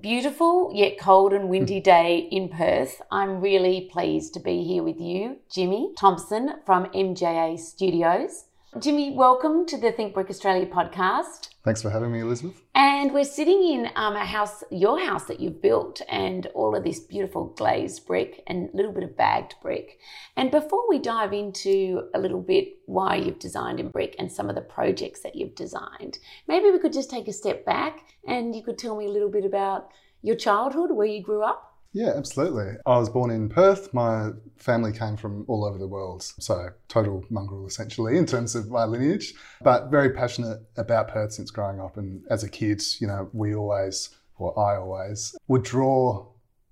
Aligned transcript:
beautiful 0.00 0.70
yet 0.74 0.98
cold 0.98 1.32
and 1.32 1.44
hmm. 1.44 1.50
windy 1.50 1.80
day 1.80 2.28
in 2.30 2.48
Perth, 2.48 3.02
I'm 3.10 3.40
really 3.40 3.88
pleased 3.92 4.34
to 4.34 4.40
be 4.40 4.64
here 4.64 4.82
with 4.82 5.00
you, 5.00 5.38
Jimmy 5.50 5.92
Thompson 5.98 6.54
from 6.64 6.86
MJA 6.86 7.58
Studios. 7.58 8.46
Jimmy, 8.80 9.12
welcome 9.12 9.66
to 9.66 9.78
the 9.78 9.92
Think 9.92 10.14
Brick 10.14 10.28
Australia 10.28 10.66
podcast. 10.66 11.50
Thanks 11.62 11.80
for 11.80 11.90
having 11.90 12.10
me, 12.10 12.18
Elizabeth. 12.18 12.60
And 12.74 13.14
we're 13.14 13.24
sitting 13.24 13.62
in 13.62 13.88
um, 13.94 14.16
a 14.16 14.24
house, 14.24 14.64
your 14.68 14.98
house 14.98 15.26
that 15.26 15.38
you've 15.38 15.62
built, 15.62 16.02
and 16.08 16.46
all 16.54 16.74
of 16.74 16.82
this 16.82 16.98
beautiful 16.98 17.54
glazed 17.56 18.04
brick 18.04 18.42
and 18.48 18.70
a 18.70 18.76
little 18.76 18.90
bit 18.90 19.04
of 19.04 19.16
bagged 19.16 19.54
brick. 19.62 20.00
And 20.36 20.50
before 20.50 20.88
we 20.88 20.98
dive 20.98 21.32
into 21.32 22.08
a 22.14 22.18
little 22.18 22.40
bit 22.40 22.78
why 22.86 23.14
you've 23.14 23.38
designed 23.38 23.78
in 23.78 23.90
brick 23.90 24.16
and 24.18 24.30
some 24.30 24.48
of 24.48 24.56
the 24.56 24.60
projects 24.60 25.20
that 25.20 25.36
you've 25.36 25.54
designed, 25.54 26.18
maybe 26.48 26.72
we 26.72 26.80
could 26.80 26.92
just 26.92 27.10
take 27.10 27.28
a 27.28 27.32
step 27.32 27.64
back 27.64 28.00
and 28.26 28.56
you 28.56 28.62
could 28.64 28.76
tell 28.76 28.96
me 28.96 29.06
a 29.06 29.12
little 29.12 29.30
bit 29.30 29.44
about 29.44 29.90
your 30.20 30.34
childhood, 30.34 30.90
where 30.90 31.06
you 31.06 31.22
grew 31.22 31.44
up. 31.44 31.73
Yeah, 31.94 32.12
absolutely. 32.16 32.74
I 32.84 32.98
was 32.98 33.08
born 33.08 33.30
in 33.30 33.48
Perth. 33.48 33.94
My 33.94 34.30
family 34.56 34.92
came 34.92 35.16
from 35.16 35.44
all 35.46 35.64
over 35.64 35.78
the 35.78 35.86
world. 35.86 36.22
So, 36.22 36.70
total 36.88 37.24
mongrel 37.30 37.66
essentially 37.66 38.18
in 38.18 38.26
terms 38.26 38.56
of 38.56 38.68
my 38.68 38.84
lineage, 38.84 39.32
but 39.62 39.92
very 39.92 40.10
passionate 40.10 40.58
about 40.76 41.06
Perth 41.06 41.32
since 41.32 41.52
growing 41.52 41.80
up. 41.80 41.96
And 41.96 42.24
as 42.28 42.42
a 42.42 42.48
kid, 42.48 42.82
you 42.98 43.06
know, 43.06 43.30
we 43.32 43.54
always, 43.54 44.10
or 44.38 44.58
I 44.58 44.76
always, 44.76 45.36
would 45.46 45.62
draw 45.62 46.26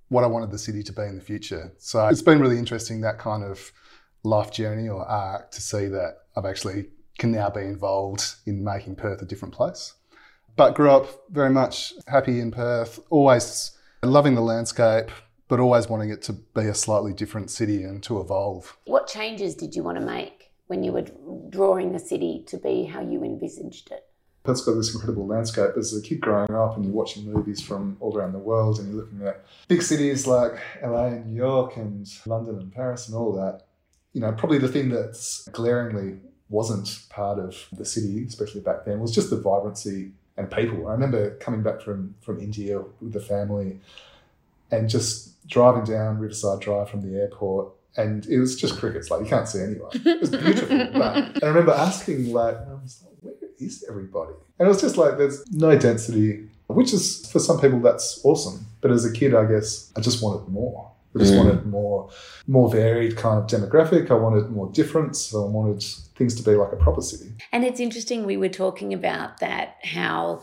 what 0.08 0.24
I 0.24 0.26
wanted 0.26 0.50
the 0.50 0.58
city 0.58 0.82
to 0.82 0.92
be 0.92 1.02
in 1.02 1.14
the 1.14 1.22
future. 1.22 1.72
So, 1.78 2.08
it's 2.08 2.20
been 2.20 2.40
really 2.40 2.58
interesting 2.58 3.00
that 3.02 3.18
kind 3.20 3.44
of 3.44 3.70
life 4.24 4.50
journey 4.50 4.88
or 4.88 5.04
arc 5.04 5.52
to 5.52 5.62
see 5.62 5.86
that 5.86 6.16
I've 6.36 6.46
actually 6.46 6.86
can 7.18 7.30
now 7.30 7.48
be 7.48 7.60
involved 7.60 8.24
in 8.46 8.64
making 8.64 8.96
Perth 8.96 9.22
a 9.22 9.24
different 9.24 9.54
place. 9.54 9.94
But 10.56 10.74
grew 10.74 10.90
up 10.90 11.06
very 11.30 11.50
much 11.50 11.92
happy 12.08 12.40
in 12.40 12.50
Perth, 12.50 12.98
always 13.08 13.78
loving 14.04 14.34
the 14.34 14.40
landscape, 14.40 15.10
but 15.48 15.60
always 15.60 15.88
wanting 15.88 16.10
it 16.10 16.22
to 16.22 16.32
be 16.32 16.62
a 16.62 16.74
slightly 16.74 17.12
different 17.12 17.50
city 17.50 17.84
and 17.84 18.02
to 18.02 18.20
evolve. 18.20 18.76
What 18.86 19.06
changes 19.06 19.54
did 19.54 19.74
you 19.74 19.82
want 19.82 19.98
to 19.98 20.04
make 20.04 20.50
when 20.66 20.82
you 20.82 20.92
were 20.92 21.06
drawing 21.50 21.92
the 21.92 21.98
city 21.98 22.44
to 22.48 22.56
be 22.56 22.84
how 22.84 23.00
you 23.00 23.22
envisaged 23.22 23.90
it? 23.92 24.06
Perth's 24.44 24.64
got 24.64 24.74
this 24.74 24.92
incredible 24.92 25.26
landscape. 25.26 25.70
As 25.76 25.96
a 25.96 26.02
kid 26.02 26.20
growing 26.20 26.52
up, 26.52 26.74
and 26.74 26.84
you're 26.84 26.94
watching 26.94 27.32
movies 27.32 27.60
from 27.60 27.96
all 28.00 28.16
around 28.16 28.32
the 28.32 28.40
world, 28.40 28.80
and 28.80 28.88
you're 28.88 29.04
looking 29.04 29.24
at 29.24 29.44
big 29.68 29.82
cities 29.82 30.26
like 30.26 30.54
LA 30.82 31.06
and 31.06 31.26
New 31.26 31.36
York 31.36 31.76
and 31.76 32.08
London 32.26 32.58
and 32.58 32.72
Paris 32.72 33.06
and 33.06 33.16
all 33.16 33.32
that. 33.34 33.66
You 34.14 34.20
know, 34.20 34.32
probably 34.32 34.58
the 34.58 34.68
thing 34.68 34.88
that's 34.88 35.48
glaringly 35.52 36.18
wasn't 36.48 37.04
part 37.08 37.38
of 37.38 37.56
the 37.72 37.84
city, 37.84 38.24
especially 38.26 38.62
back 38.62 38.84
then, 38.84 38.98
was 38.98 39.14
just 39.14 39.30
the 39.30 39.40
vibrancy 39.40 40.10
and 40.36 40.50
people. 40.50 40.88
I 40.88 40.92
remember 40.92 41.36
coming 41.36 41.62
back 41.62 41.80
from 41.80 42.14
from 42.20 42.40
India 42.40 42.82
with 43.00 43.12
the 43.12 43.20
family 43.20 43.80
and 44.70 44.88
just 44.88 45.46
driving 45.46 45.84
down 45.84 46.18
Riverside 46.18 46.60
Drive 46.60 46.88
from 46.88 47.02
the 47.02 47.18
airport. 47.18 47.72
And 47.96 48.24
it 48.26 48.38
was 48.38 48.58
just 48.58 48.78
crickets, 48.78 49.10
like 49.10 49.20
you 49.20 49.26
can't 49.26 49.46
see 49.46 49.60
anyone. 49.60 49.90
It 49.92 50.20
was 50.20 50.30
beautiful. 50.30 50.68
but 50.94 51.16
and 51.16 51.44
I 51.44 51.46
remember 51.46 51.72
asking, 51.72 52.32
like, 52.32 52.56
I 52.56 52.72
was 52.72 53.04
like, 53.04 53.14
where 53.20 53.34
is 53.58 53.84
everybody? 53.86 54.32
And 54.58 54.66
it 54.66 54.68
was 54.70 54.80
just 54.80 54.96
like, 54.96 55.18
there's 55.18 55.44
no 55.52 55.78
density, 55.78 56.48
which 56.68 56.94
is 56.94 57.30
for 57.30 57.38
some 57.38 57.60
people 57.60 57.80
that's 57.80 58.18
awesome. 58.24 58.64
But 58.80 58.92
as 58.92 59.04
a 59.04 59.12
kid, 59.12 59.34
I 59.34 59.44
guess 59.44 59.92
I 59.94 60.00
just 60.00 60.22
wanted 60.22 60.48
more. 60.48 60.90
I 61.14 61.18
just 61.18 61.34
mm. 61.34 61.38
wanted 61.38 61.66
more, 61.66 62.10
more 62.46 62.70
varied 62.70 63.16
kind 63.16 63.38
of 63.38 63.46
demographic. 63.46 64.10
I 64.10 64.14
wanted 64.14 64.50
more 64.50 64.70
difference. 64.72 65.20
So 65.20 65.46
I 65.46 65.50
wanted 65.50 65.82
things 66.16 66.34
to 66.36 66.42
be 66.42 66.56
like 66.56 66.72
a 66.72 66.76
proper 66.76 67.02
city. 67.02 67.32
And 67.52 67.64
it's 67.64 67.80
interesting. 67.80 68.24
We 68.24 68.36
were 68.36 68.48
talking 68.48 68.94
about 68.94 69.40
that 69.40 69.76
how 69.84 70.42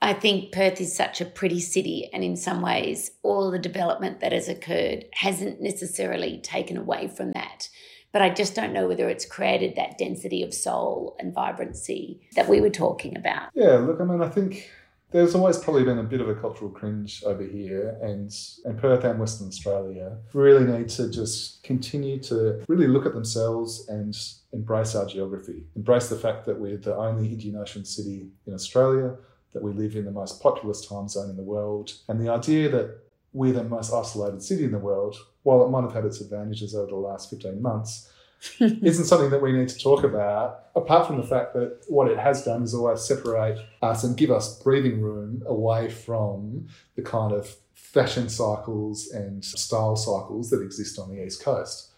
I 0.00 0.12
think 0.12 0.52
Perth 0.52 0.80
is 0.80 0.94
such 0.94 1.20
a 1.20 1.26
pretty 1.26 1.60
city, 1.60 2.08
and 2.12 2.22
in 2.22 2.36
some 2.36 2.62
ways, 2.62 3.10
all 3.22 3.50
the 3.50 3.58
development 3.58 4.20
that 4.20 4.32
has 4.32 4.48
occurred 4.48 5.06
hasn't 5.12 5.60
necessarily 5.60 6.38
taken 6.38 6.76
away 6.76 7.08
from 7.08 7.32
that. 7.32 7.68
But 8.12 8.22
I 8.22 8.30
just 8.30 8.54
don't 8.54 8.72
know 8.72 8.88
whether 8.88 9.08
it's 9.08 9.26
created 9.26 9.76
that 9.76 9.98
density 9.98 10.42
of 10.42 10.54
soul 10.54 11.16
and 11.18 11.34
vibrancy 11.34 12.20
that 12.34 12.48
we 12.48 12.60
were 12.60 12.70
talking 12.70 13.16
about. 13.16 13.50
Yeah, 13.54 13.76
look, 13.76 14.00
I 14.00 14.04
mean, 14.04 14.22
I 14.22 14.28
think 14.28 14.70
there's 15.16 15.34
always 15.34 15.56
probably 15.56 15.82
been 15.82 15.98
a 15.98 16.02
bit 16.02 16.20
of 16.20 16.28
a 16.28 16.34
cultural 16.34 16.70
cringe 16.70 17.24
over 17.24 17.42
here, 17.42 17.96
and, 18.02 18.30
and 18.66 18.78
Perth 18.78 19.02
and 19.02 19.18
Western 19.18 19.48
Australia 19.48 20.18
really 20.34 20.64
need 20.64 20.90
to 20.90 21.10
just 21.10 21.62
continue 21.62 22.18
to 22.24 22.62
really 22.68 22.86
look 22.86 23.06
at 23.06 23.14
themselves 23.14 23.88
and 23.88 24.14
embrace 24.52 24.94
our 24.94 25.06
geography, 25.06 25.64
embrace 25.74 26.10
the 26.10 26.16
fact 26.16 26.44
that 26.44 26.60
we're 26.60 26.76
the 26.76 26.94
only 26.94 27.28
Indian 27.28 27.56
Ocean 27.56 27.86
city 27.86 28.28
in 28.46 28.52
Australia, 28.52 29.16
that 29.54 29.62
we 29.62 29.72
live 29.72 29.96
in 29.96 30.04
the 30.04 30.10
most 30.10 30.42
populous 30.42 30.86
time 30.86 31.08
zone 31.08 31.30
in 31.30 31.36
the 31.36 31.42
world, 31.42 31.94
and 32.08 32.20
the 32.20 32.30
idea 32.30 32.68
that 32.68 32.98
we're 33.32 33.54
the 33.54 33.64
most 33.64 33.94
isolated 33.94 34.42
city 34.42 34.64
in 34.64 34.72
the 34.72 34.78
world, 34.78 35.16
while 35.44 35.64
it 35.64 35.70
might 35.70 35.82
have 35.82 35.94
had 35.94 36.04
its 36.04 36.20
advantages 36.20 36.74
over 36.74 36.90
the 36.90 36.96
last 36.96 37.30
15 37.30 37.62
months, 37.62 38.10
isn't 38.60 39.04
something 39.04 39.30
that 39.30 39.42
we 39.42 39.52
need 39.52 39.68
to 39.68 39.78
talk 39.78 40.04
about, 40.04 40.66
apart 40.74 41.06
from 41.06 41.16
the 41.16 41.26
fact 41.26 41.54
that 41.54 41.80
what 41.88 42.10
it 42.10 42.18
has 42.18 42.44
done 42.44 42.62
is 42.62 42.74
always 42.74 43.02
separate 43.02 43.58
us 43.82 44.04
and 44.04 44.16
give 44.16 44.30
us 44.30 44.62
breathing 44.62 45.00
room 45.00 45.42
away 45.46 45.90
from 45.90 46.66
the 46.94 47.02
kind 47.02 47.32
of 47.32 47.56
fashion 47.74 48.28
cycles 48.28 49.08
and 49.08 49.44
style 49.44 49.96
cycles 49.96 50.50
that 50.50 50.62
exist 50.62 50.98
on 50.98 51.08
the 51.08 51.24
East 51.24 51.42
Coast. 51.42 51.92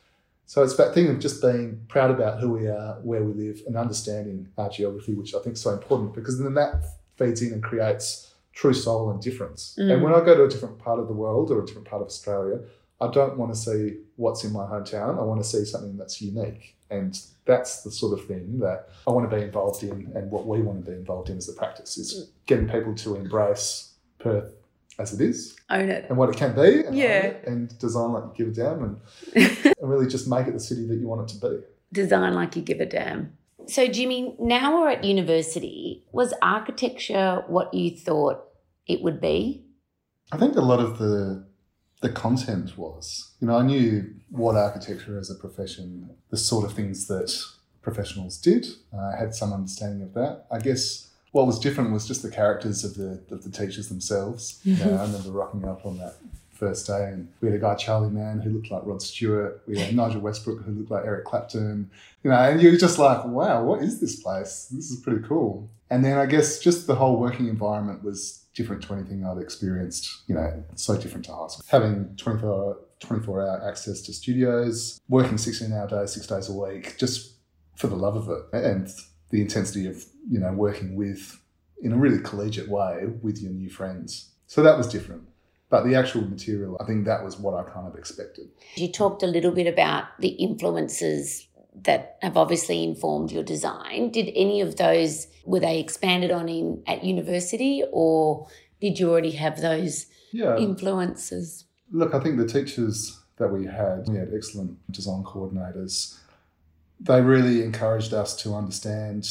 So 0.47 0.63
it's 0.63 0.77
that 0.77 0.95
thing 0.95 1.09
of 1.09 1.19
just 1.19 1.43
being 1.43 1.85
proud 1.89 2.11
about 2.11 2.41
who 2.41 2.51
we 2.51 2.69
are, 2.69 2.99
where 3.03 3.23
we 3.23 3.35
live, 3.35 3.61
and 3.67 3.77
understanding 3.77 4.49
our 4.57 4.71
geography, 4.71 5.15
which 5.15 5.35
I 5.35 5.41
think 5.41 5.57
is 5.57 5.61
so 5.61 5.73
important 5.73 6.15
because 6.15 6.39
then 6.39 6.55
that 6.55 6.85
feeds 7.19 7.43
in 7.43 7.53
and 7.53 7.63
creates 7.63 8.33
true 8.55 8.73
soul 8.73 9.11
and 9.11 9.21
difference. 9.21 9.77
Mm. 9.79 9.93
And 9.93 10.03
when 10.03 10.15
I 10.15 10.25
go 10.25 10.37
to 10.37 10.45
a 10.45 10.49
different 10.49 10.79
part 10.79 10.99
of 10.99 11.07
the 11.07 11.13
world 11.13 11.51
or 11.51 11.63
a 11.63 11.67
different 11.67 11.87
part 11.87 12.01
of 12.01 12.09
Australia, 12.09 12.61
I 13.01 13.09
don't 13.09 13.37
want 13.37 13.53
to 13.55 13.59
see 13.59 13.99
what's 14.17 14.45
in 14.45 14.53
my 14.53 14.65
hometown. 14.65 15.19
I 15.19 15.23
want 15.23 15.41
to 15.41 15.49
see 15.49 15.65
something 15.65 15.97
that's 15.97 16.21
unique. 16.21 16.77
And 16.91 17.19
that's 17.45 17.83
the 17.83 17.91
sort 17.91 18.19
of 18.19 18.27
thing 18.27 18.59
that 18.61 18.89
I 19.07 19.11
want 19.11 19.31
to 19.31 19.37
be 19.37 19.43
involved 19.43 19.83
in 19.83 20.11
and 20.15 20.31
what 20.31 20.47
we 20.47 20.63
want 20.63 20.85
to 20.85 20.91
be 20.91 20.97
involved 20.97 21.29
in 21.29 21.37
as 21.37 21.49
a 21.49 21.53
practice 21.53 21.99
is 21.99 22.15
mm. 22.15 22.47
getting 22.47 22.69
people 22.69 22.95
to 22.95 23.17
embrace 23.17 23.95
Perth 24.19 24.55
as 24.99 25.13
it 25.13 25.21
is. 25.21 25.57
Own 25.71 25.89
it. 25.91 26.07
And 26.09 26.19
what 26.19 26.31
it 26.31 26.37
can 26.37 26.55
be. 26.55 26.85
And 26.85 26.97
yeah. 26.97 27.35
and 27.47 27.79
design 27.79 28.13
like 28.13 28.25
you 28.39 28.45
give 28.45 28.49
a 28.49 28.57
damn 28.57 28.83
and, 28.83 29.01
and 29.79 29.91
really 29.91 30.09
just 30.09 30.29
make 30.29 30.47
it 30.47 30.55
the 30.55 30.61
city 30.61 30.87
that 30.87 30.97
you 30.97 31.07
want 31.07 31.31
it 31.31 31.39
to 31.39 31.49
be. 31.49 31.59
Design 31.93 32.35
like 32.35 32.57
you 32.57 32.63
give 32.63 32.81
a 32.81 32.87
damn. 32.87 33.37
So, 33.67 33.87
Jimmy, 33.87 34.35
now 34.41 34.81
we're 34.81 34.89
at 34.89 35.05
university. 35.05 36.05
Was 36.13 36.33
architecture 36.41 37.45
what 37.49 37.73
you 37.75 37.91
thought 37.91 38.45
it 38.87 39.03
would 39.03 39.21
be? 39.21 39.65
I 40.33 40.39
think 40.39 40.57
a 40.57 40.63
lot 40.63 40.81
of 40.81 40.99
the 40.99 41.47
the 42.01 42.09
content 42.09 42.77
was. 42.79 43.33
You 43.41 43.49
know, 43.49 43.57
I 43.57 43.63
knew 43.63 44.15
what 44.31 44.57
architecture 44.57 45.19
as 45.19 45.31
a 45.31 45.35
profession, 45.35 46.11
the 46.31 46.37
sort 46.37 46.65
of 46.65 46.73
things 46.73 47.07
that 47.09 47.35
professionals 47.83 48.37
did. 48.39 48.67
Uh, 48.93 49.13
I 49.15 49.17
had 49.19 49.35
some 49.35 49.53
understanding 49.53 50.03
of 50.03 50.15
that. 50.15 50.47
I 50.51 50.59
guess 50.59 51.09
what 51.33 51.47
was 51.47 51.59
different 51.59 51.93
was 51.93 52.07
just 52.07 52.23
the 52.23 52.31
characters 52.31 52.85
of 52.85 52.95
the 52.95 53.23
of 53.31 53.45
the 53.45 53.51
teachers 53.51 53.89
themselves. 53.89 54.61
You 54.65 54.77
know, 54.77 54.97
I 54.97 55.03
remember 55.03 55.31
rocking 55.31 55.65
up 55.65 55.85
on 55.85 55.99
that 55.99 56.15
first 56.53 56.87
day 56.89 57.11
and 57.13 57.29
we 57.41 57.49
had 57.49 57.57
a 57.57 57.61
guy 57.61 57.75
Charlie 57.77 58.11
Mann 58.11 58.41
who 58.41 58.51
looked 58.51 58.71
like 58.71 58.83
Rod 58.85 59.01
Stewart. 59.01 59.63
We 59.67 59.79
had 59.79 59.95
Nigel 59.95 60.21
Westbrook 60.21 60.65
who 60.65 60.73
looked 60.73 60.91
like 60.91 61.05
Eric 61.05 61.25
Clapton. 61.25 61.91
You 62.25 62.31
know, 62.31 62.37
and 62.37 62.61
you're 62.61 62.77
just 62.77 62.99
like, 62.99 63.25
wow, 63.25 63.63
what 63.63 63.83
is 63.83 64.01
this 64.01 64.21
place? 64.21 64.69
This 64.73 64.91
is 64.91 65.01
pretty 65.01 65.27
cool. 65.27 65.69
And 65.91 66.05
then 66.05 66.19
I 66.19 66.27
guess 66.27 66.59
just 66.59 66.87
the 66.87 66.97
whole 66.97 67.17
working 67.17 67.47
environment 67.49 68.03
was 68.03 68.45
different 68.59 68.83
to 68.83 68.93
anything 68.93 69.25
I'd 69.25 69.39
experienced, 69.39 70.25
you 70.27 70.35
know, 70.35 70.65
so 70.75 70.97
different 70.99 71.25
to 71.27 71.33
high 71.33 71.47
school. 71.47 71.65
Having 71.69 72.17
24 72.17 72.51
hour, 72.51 72.77
24 72.99 73.41
hour 73.41 73.69
access 73.69 74.03
to 74.03 74.13
studios, 74.13 75.01
working 75.09 75.39
16 75.39 75.73
hour 75.73 75.89
days, 75.89 76.13
six 76.13 76.27
days 76.27 76.49
a 76.51 76.53
week, 76.53 76.99
just 76.99 77.35
for 77.77 77.87
the 77.87 77.95
love 77.95 78.17
of 78.17 78.29
it 78.29 78.43
and 78.53 78.89
the 79.31 79.41
intensity 79.41 79.87
of, 79.87 80.05
you 80.29 80.41
know, 80.41 80.53
working 80.53 80.97
with, 80.97 81.41
in 81.81 81.93
a 81.93 81.97
really 81.97 82.21
collegiate 82.21 82.69
way, 82.69 83.05
with 83.23 83.41
your 83.41 83.53
new 83.53 83.71
friends. 83.71 84.31
So 84.49 84.63
that 84.65 84.77
was 84.77 84.89
different. 84.89 85.23
But 85.71 85.85
the 85.85 85.95
actual 85.95 86.23
material, 86.23 86.79
I 86.81 86.85
think 86.85 87.05
that 87.05 87.23
was 87.23 87.39
what 87.39 87.55
I 87.55 87.63
kind 87.71 87.87
of 87.87 87.95
expected. 87.95 88.49
You 88.75 88.91
talked 88.91 89.23
a 89.23 89.27
little 89.27 89.53
bit 89.53 89.67
about 89.67 90.05
the 90.19 90.31
influences 90.31 91.47
that 91.85 92.19
have 92.23 92.37
obviously 92.37 92.83
informed 92.85 93.31
your 93.31 93.43
design. 93.43 94.11
Did 94.11 94.31
any 94.35 94.61
of 94.61 94.77
those 94.77 95.27
were 95.45 95.61
they 95.61 95.81
expanded 95.81 96.31
on 96.31 96.49
in 96.49 96.83
at 96.87 97.05
university 97.05 97.83
or 97.93 98.49
did 98.81 98.99
you 98.99 99.11
already 99.11 99.33
have 99.33 99.61
those 99.61 100.07
Yeah. 100.33 100.57
influences? 100.57 101.65
Look, 101.91 102.15
I 102.15 102.21
think 102.21 102.37
the 102.37 102.47
teachers 102.47 103.19
that 103.37 103.49
we 103.49 103.67
had, 103.67 104.09
we 104.09 104.17
had 104.17 104.33
excellent 104.35 104.79
design 104.93 105.25
coordinators. 105.25 106.19
They 107.01 107.23
really 107.23 107.63
encouraged 107.63 108.13
us 108.13 108.37
to 108.43 108.55
understand 108.55 109.29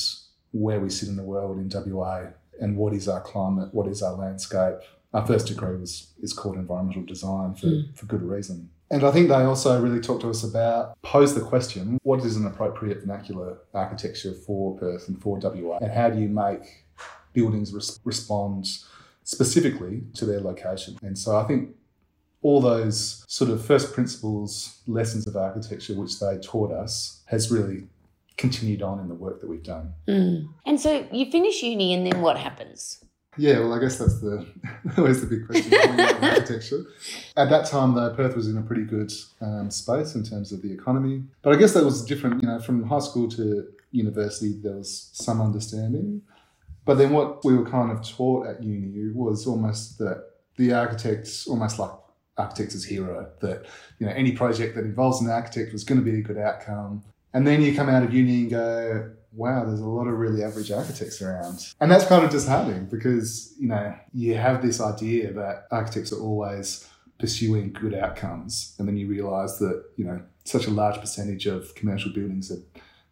where 0.52 0.80
we 0.80 0.90
sit 0.90 1.10
in 1.10 1.18
the 1.18 1.24
world 1.24 1.58
in 1.60 1.70
WA 1.70 2.28
and 2.60 2.78
what 2.78 2.94
is 2.94 3.08
our 3.08 3.22
climate, 3.22 3.74
what 3.74 3.88
is 3.88 4.02
our 4.02 4.14
landscape. 4.14 4.76
Our 5.14 5.26
first 5.26 5.48
degree 5.48 5.78
was 5.78 6.14
is 6.22 6.34
called 6.34 6.56
environmental 6.56 7.04
design 7.04 7.56
for, 7.56 7.68
hmm. 7.68 7.92
for 7.94 8.06
good 8.06 8.24
reason. 8.24 8.70
And 8.90 9.04
I 9.04 9.12
think 9.12 9.28
they 9.28 9.36
also 9.36 9.82
really 9.82 10.00
talked 10.00 10.22
to 10.22 10.30
us 10.30 10.44
about 10.44 11.02
pose 11.02 11.36
the 11.36 11.42
question, 11.42 11.98
what 12.04 12.24
is 12.24 12.38
an 12.38 12.48
appropriate 12.48 13.02
vernacular 13.02 13.58
architecture 13.74 14.34
for 14.34 14.78
Perth 14.78 15.08
and 15.08 15.22
for 15.22 15.38
WA? 15.40 15.78
And 15.82 15.92
how 15.92 16.10
do 16.10 16.20
you 16.20 16.30
make 16.30 16.86
buildings 17.34 17.74
res- 17.74 18.00
respond 18.06 18.68
specifically 19.24 20.04
to 20.14 20.26
their 20.26 20.40
location? 20.40 20.98
And 21.02 21.18
so 21.18 21.36
I 21.36 21.44
think 21.44 21.76
all 22.42 22.62
those 22.62 23.26
sort 23.28 23.52
of 23.52 23.66
first 23.66 23.94
principles 23.94 24.80
lessons 24.88 25.28
of 25.28 25.36
architecture 25.36 25.94
which 25.94 26.20
they 26.20 26.38
taught 26.38 26.72
us 26.72 27.24
has 27.26 27.52
really 27.52 27.88
continued 28.38 28.82
on 28.82 29.00
in 29.00 29.08
the 29.08 29.16
work 29.16 29.42
that 29.42 29.50
we've 29.50 29.64
done. 29.64 29.94
Mm. 30.08 30.48
And 30.66 30.80
so 30.80 31.08
you 31.12 31.30
finish 31.32 31.62
uni, 31.64 31.94
and 31.94 32.06
then 32.06 32.22
what 32.22 32.38
happens? 32.38 33.04
Yeah, 33.38 33.60
well, 33.60 33.74
I 33.74 33.80
guess 33.80 33.98
that's 33.98 34.20
the 34.20 34.46
always 34.98 35.22
the 35.22 35.28
big 35.28 35.46
question 35.46 35.72
coming 35.72 36.00
out 36.00 36.18
of 36.18 36.24
architecture. 36.24 36.84
At 37.36 37.50
that 37.50 37.68
time, 37.68 37.94
though, 37.94 38.14
Perth 38.14 38.36
was 38.36 38.48
in 38.48 38.58
a 38.58 38.62
pretty 38.62 38.84
good 38.84 39.12
um, 39.42 39.70
space 39.70 40.16
in 40.16 40.24
terms 40.24 40.52
of 40.52 40.62
the 40.62 40.72
economy. 40.72 41.24
But 41.42 41.54
I 41.54 41.58
guess 41.58 41.74
that 41.74 41.84
was 41.84 42.04
different. 42.04 42.42
You 42.42 42.50
know, 42.50 42.60
from 42.60 42.84
high 42.84 43.00
school 43.00 43.30
to 43.32 43.68
university, 43.92 44.60
there 44.62 44.76
was 44.78 45.10
some 45.14 45.42
understanding. 45.42 46.22
But 46.86 46.96
then 46.96 47.12
what 47.12 47.44
we 47.44 47.56
were 47.56 47.70
kind 47.70 47.92
of 47.92 48.08
taught 48.08 48.48
at 48.48 48.64
uni 48.64 49.12
was 49.14 49.46
almost 49.46 49.98
that 50.00 50.24
the 50.56 50.74
architect's 50.74 51.48
almost 51.48 51.80
like 51.80 51.92
architect's 52.38 52.74
his 52.74 52.86
hero. 52.86 53.30
That 53.42 53.66
you 54.00 54.08
know, 54.08 54.14
any 54.14 54.32
project 54.32 54.76
that 54.76 54.86
involves 54.86 55.22
an 55.22 55.30
architect 55.30 55.74
was 55.74 55.84
going 55.84 56.04
to 56.04 56.12
be 56.12 56.20
a 56.20 56.24
good 56.24 56.38
outcome. 56.38 57.04
And 57.34 57.46
then 57.46 57.62
you 57.62 57.76
come 57.76 57.90
out 57.90 58.04
of 58.04 58.14
uni 58.14 58.42
and 58.42 58.50
go, 58.50 59.12
wow, 59.38 59.64
there's 59.64 59.80
a 59.80 59.88
lot 59.88 60.08
of 60.08 60.18
really 60.18 60.44
average 60.44 60.72
architects 60.72 61.22
around. 61.22 61.60
And 61.80 61.92
that's 61.92 62.06
kind 62.06 62.26
of 62.26 62.32
disheartening 62.32 62.86
because, 62.86 63.54
you 63.60 63.68
know, 63.68 63.96
you 64.14 64.36
have 64.36 64.62
this 64.62 64.82
idea 64.82 65.32
that 65.34 65.68
architects 65.72 66.12
are 66.12 66.20
always 66.20 66.88
pursuing 67.20 67.72
good 67.72 67.94
outcomes. 67.94 68.76
And 68.80 68.88
then 68.88 68.98
you 68.98 69.08
realize 69.08 69.60
that, 69.60 69.84
you 69.96 70.06
know, 70.06 70.22
such 70.44 70.66
a 70.66 70.72
large 70.72 71.00
percentage 71.00 71.46
of 71.46 71.74
commercial 71.76 72.12
buildings 72.12 72.52
are 72.52 72.62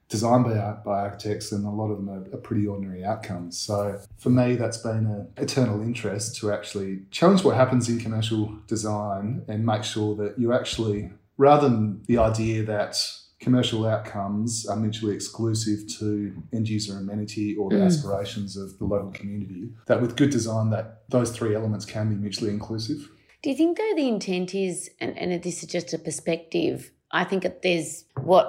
designed 0.10 0.45
by, 0.45 0.54
by 0.83 1.00
architects 1.01 1.51
and 1.51 1.66
a 1.66 1.69
lot 1.69 1.92
of 1.92 1.98
them 1.98 2.10
are, 2.10 2.36
are 2.36 2.42
pretty 2.42 2.66
ordinary 2.68 3.04
outcomes. 3.04 3.57
So 3.57 4.00
for 4.18 4.30
me, 4.30 4.56
that's 4.56 4.77
been 4.77 5.06
an 5.06 5.27
eternal 5.38 5.81
interest 5.81 6.38
to 6.38 6.51
actually 6.51 7.01
challenge 7.12 7.44
what 7.44 7.56
happens 7.56 7.89
in 7.89 8.00
commercial 8.00 8.57
design 8.68 9.44
and 9.48 9.66
make 9.66 9.83
sure 9.83 10.16
that 10.16 10.39
you 10.39 10.54
actually, 10.54 11.12
rather 11.38 11.69
than 11.69 12.04
the 12.07 12.18
idea 12.19 12.63
that 12.63 12.98
commercial 13.46 13.86
outcomes 13.86 14.66
are 14.70 14.76
mutually 14.86 15.14
exclusive 15.20 15.80
to 16.00 16.08
end 16.52 16.68
user 16.78 16.94
amenity 17.04 17.48
or 17.60 17.70
the 17.70 17.78
Mm. 17.78 17.86
aspirations 17.90 18.52
of 18.58 18.68
the 18.80 18.86
local 18.94 19.12
community. 19.20 19.64
That 19.90 20.02
with 20.02 20.16
good 20.22 20.32
design, 20.32 20.72
that 20.76 20.88
those 21.16 21.30
three 21.38 21.54
elements 21.60 21.86
can 21.86 22.06
be 22.10 22.16
mutually 22.26 22.52
inclusive. 22.58 23.00
Do 23.44 23.50
you 23.52 23.56
think 23.56 23.78
though 23.78 23.94
the 23.96 24.08
intent 24.08 24.56
is, 24.56 24.90
and, 25.00 25.12
and 25.22 25.28
this 25.44 25.58
is 25.64 25.70
just 25.70 25.94
a 25.94 26.00
perspective, 26.00 26.92
I 27.12 27.24
think 27.24 27.44
that 27.44 27.62
there's 27.62 27.92
what 28.34 28.46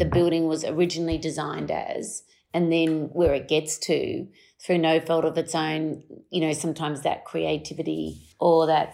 the 0.00 0.04
building 0.16 0.44
was 0.52 0.64
originally 0.64 1.18
designed 1.18 1.70
as, 1.70 2.24
and 2.52 2.64
then 2.72 2.90
where 3.18 3.34
it 3.40 3.46
gets 3.56 3.78
to 3.90 4.26
through 4.62 4.78
no 4.78 4.98
fault 5.00 5.24
of 5.24 5.38
its 5.38 5.54
own, 5.54 6.02
you 6.30 6.40
know, 6.40 6.52
sometimes 6.52 6.98
that 7.02 7.24
creativity 7.24 8.06
or 8.40 8.66
that 8.66 8.88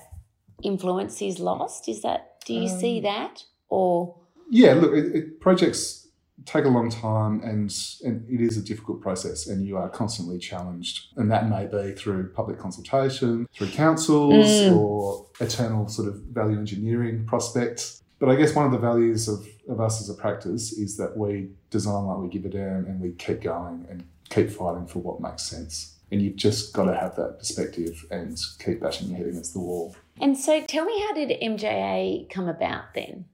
influence 0.63 1.21
is 1.23 1.39
lost. 1.39 1.89
Is 1.89 2.03
that, 2.03 2.21
do 2.47 2.53
you 2.55 2.69
see 2.69 2.99
Um, 2.99 3.03
that? 3.05 3.35
Or, 3.69 4.15
Yeah, 4.51 4.75
look, 4.75 4.93
it, 4.95 5.15
it, 5.15 5.41
projects 5.41 6.09
take 6.45 6.65
a 6.65 6.69
long 6.69 6.91
time 6.91 7.41
and, 7.43 7.75
and 8.05 8.25
it 8.31 8.41
is 8.41 8.57
a 8.57 8.63
difficult 8.63 9.01
process 9.01 9.47
and 9.49 9.67
you 9.67 9.77
are 9.77 9.89
constantly 9.89 10.39
challenged. 10.39 11.07
And 11.17 11.31
that 11.31 11.49
may 11.49 11.67
be 11.67 11.93
through 11.95 12.31
public 12.33 12.59
consultation, 12.59 13.49
through 13.55 13.71
councils 13.71 14.47
Mm. 14.47 14.77
or 14.77 15.27
eternal 15.41 15.89
sort 15.89 16.09
of 16.09 16.17
value 16.33 16.57
engineering 16.59 17.25
prospects. 17.27 18.03
But 18.19 18.29
I 18.29 18.37
guess 18.37 18.55
one 18.55 18.65
of 18.67 18.73
the 18.73 18.79
values 18.79 19.29
of, 19.29 19.47
of 19.69 19.81
us 19.81 20.01
as 20.01 20.09
a 20.09 20.15
practice 20.15 20.73
is 20.73 20.97
that 20.99 21.17
we 21.17 21.51
design 21.71 22.05
like 22.07 22.19
we 22.19 22.29
give 22.29 22.45
a 22.45 22.49
damn 22.49 22.85
and 22.87 23.01
we 23.01 23.13
keep 23.13 23.41
going 23.43 23.87
and 23.91 24.05
keep 24.31 24.51
fighting 24.51 24.87
for 24.87 25.01
what 25.01 25.21
makes 25.21 25.43
sense. 25.43 25.97
And 26.13 26.23
you've 26.23 26.37
just 26.37 26.73
got 26.73 26.85
to 26.85 26.95
have 26.95 27.17
that 27.17 27.39
perspective 27.41 28.07
and 28.13 28.39
keep 28.65 28.81
bashing 28.81 29.09
your 29.09 29.17
head 29.19 29.27
against 29.27 29.53
the 29.55 29.59
wall. 29.61 29.97
and 30.21 30.39
so 30.39 30.63
tell 30.65 30.85
me, 30.85 31.01
how 31.01 31.13
did 31.15 31.31
MJA 31.43 32.31
come 32.31 32.47
about 32.49 32.95
then? 32.95 33.25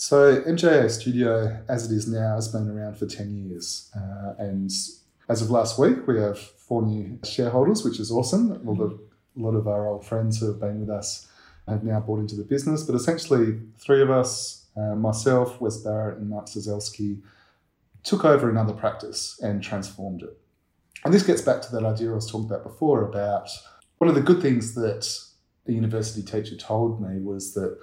So 0.00 0.40
MJA 0.44 0.90
Studio, 0.90 1.62
as 1.68 1.84
it 1.84 1.94
is 1.94 2.08
now, 2.08 2.36
has 2.36 2.48
been 2.48 2.70
around 2.70 2.96
for 2.96 3.04
10 3.04 3.36
years. 3.36 3.90
Uh, 3.94 4.32
and 4.38 4.70
as 5.28 5.42
of 5.42 5.50
last 5.50 5.78
week, 5.78 6.06
we 6.06 6.18
have 6.18 6.38
four 6.38 6.80
new 6.80 7.18
shareholders, 7.22 7.84
which 7.84 8.00
is 8.00 8.10
awesome. 8.10 8.48
The, 8.48 8.98
a 9.38 9.38
lot 9.38 9.54
of 9.54 9.68
our 9.68 9.86
old 9.86 10.06
friends 10.06 10.40
who 10.40 10.46
have 10.46 10.58
been 10.58 10.80
with 10.80 10.88
us 10.88 11.28
have 11.68 11.84
now 11.84 12.00
bought 12.00 12.18
into 12.18 12.34
the 12.34 12.44
business. 12.44 12.82
But 12.82 12.94
essentially, 12.94 13.60
three 13.76 14.00
of 14.00 14.10
us, 14.10 14.68
uh, 14.74 14.94
myself, 14.94 15.60
Wes 15.60 15.76
Barrett, 15.76 16.16
and 16.16 16.30
Mark 16.30 16.46
Zazelski, 16.46 17.20
took 18.02 18.24
over 18.24 18.48
another 18.48 18.72
practice 18.72 19.38
and 19.42 19.62
transformed 19.62 20.22
it. 20.22 20.34
And 21.04 21.12
this 21.12 21.24
gets 21.24 21.42
back 21.42 21.60
to 21.60 21.72
that 21.72 21.84
idea 21.84 22.10
I 22.10 22.14
was 22.14 22.30
talking 22.30 22.46
about 22.46 22.62
before 22.62 23.04
about 23.04 23.50
one 23.98 24.08
of 24.08 24.14
the 24.14 24.22
good 24.22 24.40
things 24.40 24.74
that 24.76 25.06
the 25.66 25.74
university 25.74 26.22
teacher 26.22 26.56
told 26.56 27.02
me 27.02 27.20
was 27.20 27.52
that 27.52 27.78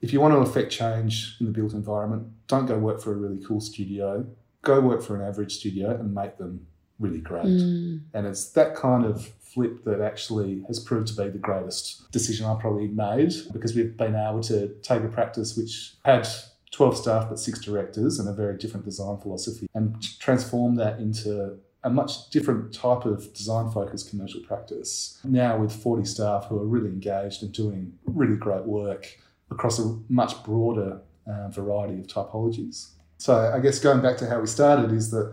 if 0.00 0.12
you 0.12 0.20
want 0.20 0.34
to 0.34 0.38
affect 0.38 0.70
change 0.70 1.36
in 1.40 1.46
the 1.46 1.52
built 1.52 1.72
environment, 1.72 2.28
don't 2.46 2.66
go 2.66 2.78
work 2.78 3.00
for 3.00 3.12
a 3.12 3.16
really 3.16 3.42
cool 3.44 3.60
studio. 3.60 4.26
Go 4.62 4.80
work 4.80 5.02
for 5.02 5.20
an 5.20 5.26
average 5.26 5.56
studio 5.56 5.90
and 5.90 6.14
make 6.14 6.38
them 6.38 6.66
really 6.98 7.20
great. 7.20 7.46
Mm. 7.46 8.02
And 8.14 8.26
it's 8.26 8.50
that 8.50 8.74
kind 8.74 9.04
of 9.04 9.32
flip 9.40 9.84
that 9.84 10.00
actually 10.00 10.62
has 10.66 10.78
proved 10.78 11.08
to 11.08 11.14
be 11.14 11.30
the 11.30 11.38
greatest 11.38 12.10
decision 12.12 12.46
I 12.46 12.54
probably 12.60 12.88
made 12.88 13.32
because 13.52 13.74
we've 13.74 13.96
been 13.96 14.14
able 14.14 14.42
to 14.42 14.68
take 14.82 15.02
a 15.02 15.08
practice 15.08 15.56
which 15.56 15.94
had 16.04 16.28
12 16.70 16.98
staff 16.98 17.28
but 17.28 17.38
six 17.38 17.60
directors 17.60 18.18
and 18.18 18.28
a 18.28 18.32
very 18.32 18.58
different 18.58 18.84
design 18.84 19.18
philosophy 19.18 19.68
and 19.74 19.96
transform 20.20 20.74
that 20.76 20.98
into 20.98 21.56
a 21.84 21.90
much 21.90 22.28
different 22.30 22.74
type 22.74 23.04
of 23.04 23.32
design 23.32 23.70
focused 23.70 24.10
commercial 24.10 24.40
practice. 24.42 25.18
Now 25.24 25.56
with 25.58 25.72
40 25.72 26.04
staff 26.04 26.46
who 26.46 26.58
are 26.58 26.66
really 26.66 26.90
engaged 26.90 27.42
and 27.42 27.52
doing 27.52 27.94
really 28.04 28.36
great 28.36 28.64
work 28.64 29.18
across 29.50 29.78
a 29.78 29.98
much 30.08 30.42
broader 30.44 31.00
uh, 31.26 31.48
variety 31.48 32.00
of 32.00 32.06
typologies. 32.06 32.90
So 33.18 33.52
I 33.52 33.58
guess 33.60 33.78
going 33.78 34.00
back 34.00 34.16
to 34.18 34.28
how 34.28 34.40
we 34.40 34.46
started 34.46 34.92
is 34.92 35.10
that 35.10 35.26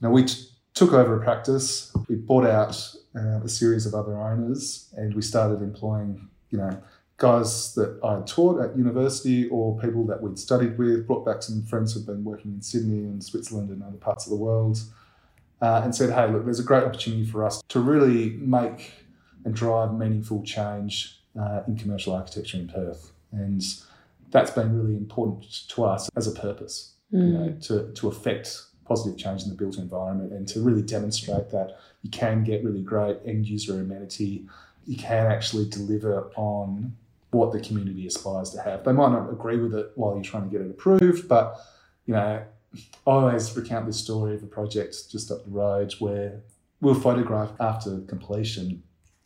you 0.00 0.08
know, 0.08 0.10
we 0.10 0.24
t- 0.24 0.46
took 0.74 0.92
over 0.92 1.20
a 1.20 1.24
practice, 1.24 1.94
we 2.08 2.16
bought 2.16 2.46
out 2.46 2.76
uh, 3.14 3.40
a 3.42 3.48
series 3.48 3.86
of 3.86 3.94
other 3.94 4.16
owners, 4.16 4.92
and 4.96 5.14
we 5.14 5.22
started 5.22 5.62
employing 5.62 6.28
you 6.50 6.58
know 6.58 6.82
guys 7.18 7.74
that 7.74 8.00
I 8.02 8.14
had 8.14 8.26
taught 8.26 8.60
at 8.60 8.76
university 8.76 9.48
or 9.48 9.78
people 9.78 10.06
that 10.06 10.22
we'd 10.22 10.38
studied 10.38 10.78
with. 10.78 11.06
Brought 11.06 11.24
back 11.24 11.42
some 11.42 11.62
friends 11.62 11.94
who'd 11.94 12.06
been 12.06 12.24
working 12.24 12.52
in 12.52 12.62
Sydney 12.62 13.04
and 13.04 13.22
Switzerland 13.22 13.70
and 13.70 13.82
other 13.82 13.96
parts 13.96 14.26
of 14.26 14.30
the 14.30 14.36
world, 14.36 14.78
uh, 15.60 15.82
and 15.84 15.94
said, 15.94 16.10
"Hey, 16.10 16.30
look, 16.30 16.44
there's 16.44 16.60
a 16.60 16.64
great 16.64 16.84
opportunity 16.84 17.24
for 17.24 17.44
us 17.44 17.62
to 17.68 17.80
really 17.80 18.30
make 18.38 18.92
and 19.44 19.54
drive 19.54 19.92
meaningful 19.92 20.42
change 20.42 21.20
uh, 21.38 21.62
in 21.66 21.76
commercial 21.76 22.14
architecture 22.14 22.58
in 22.58 22.68
Perth." 22.68 23.11
And 23.32 23.62
that's 24.30 24.50
been 24.50 24.76
really 24.78 24.96
important 24.96 25.68
to 25.68 25.84
us 25.84 26.08
as 26.16 26.26
a 26.26 26.32
purpose, 26.32 26.92
you 27.10 27.18
Mm. 27.20 27.32
know, 27.32 27.52
to, 27.62 27.92
to 27.92 28.08
affect 28.08 28.62
positive 28.84 29.18
change 29.18 29.42
in 29.44 29.48
the 29.48 29.54
built 29.54 29.78
environment 29.78 30.32
and 30.32 30.46
to 30.48 30.60
really 30.60 30.82
demonstrate 30.82 31.50
that 31.50 31.78
you 32.02 32.10
can 32.10 32.42
get 32.44 32.64
really 32.64 32.82
great 32.82 33.18
end 33.24 33.46
user 33.46 33.80
amenity. 33.80 34.46
You 34.86 34.96
can 34.96 35.26
actually 35.26 35.68
deliver 35.68 36.30
on 36.36 36.96
what 37.30 37.52
the 37.52 37.60
community 37.60 38.06
aspires 38.06 38.50
to 38.50 38.60
have. 38.60 38.84
They 38.84 38.92
might 38.92 39.12
not 39.12 39.30
agree 39.30 39.56
with 39.58 39.74
it 39.74 39.92
while 39.94 40.14
you're 40.14 40.22
trying 40.24 40.44
to 40.44 40.50
get 40.50 40.60
it 40.60 40.70
approved, 40.70 41.28
but 41.28 41.58
you 42.06 42.14
know, 42.14 42.42
I 43.06 43.10
always 43.10 43.56
recount 43.56 43.86
this 43.86 43.98
story 43.98 44.34
of 44.34 44.42
a 44.42 44.46
project 44.46 45.10
just 45.10 45.30
up 45.30 45.44
the 45.44 45.50
road 45.50 45.92
where 46.00 46.40
we'll 46.80 46.94
photograph 46.94 47.52
after 47.60 48.00
completion, 48.00 48.82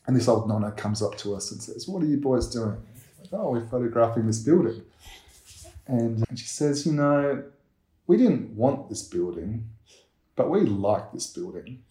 and 0.07 0.15
this 0.17 0.29
old 0.29 0.47
nonna 0.49 0.73
comes 0.73 1.01
up 1.03 1.17
to 1.19 1.35
us 1.35 1.51
and 1.51 1.63
says, 1.63 1.89
"What 1.89 2.03
are 2.03 2.07
you 2.07 2.19
boys 2.19 2.49
doing?" 2.49 2.77
Like, 3.21 3.29
oh, 3.33 3.51
we're 3.51 3.67
photographing 3.67 4.27
this 4.27 4.41
building, 4.41 4.83
and 5.87 6.25
she 6.35 6.47
says, 6.47 6.87
"You 6.87 6.93
know, 6.93 7.45
we 8.07 8.17
didn't 8.17 8.51
want 8.57 8.89
this 8.89 9.03
building, 9.03 9.69
but 10.35 10.51
we 10.51 10.61
like 10.61 11.13
this 11.13 11.27
building." 11.27 11.83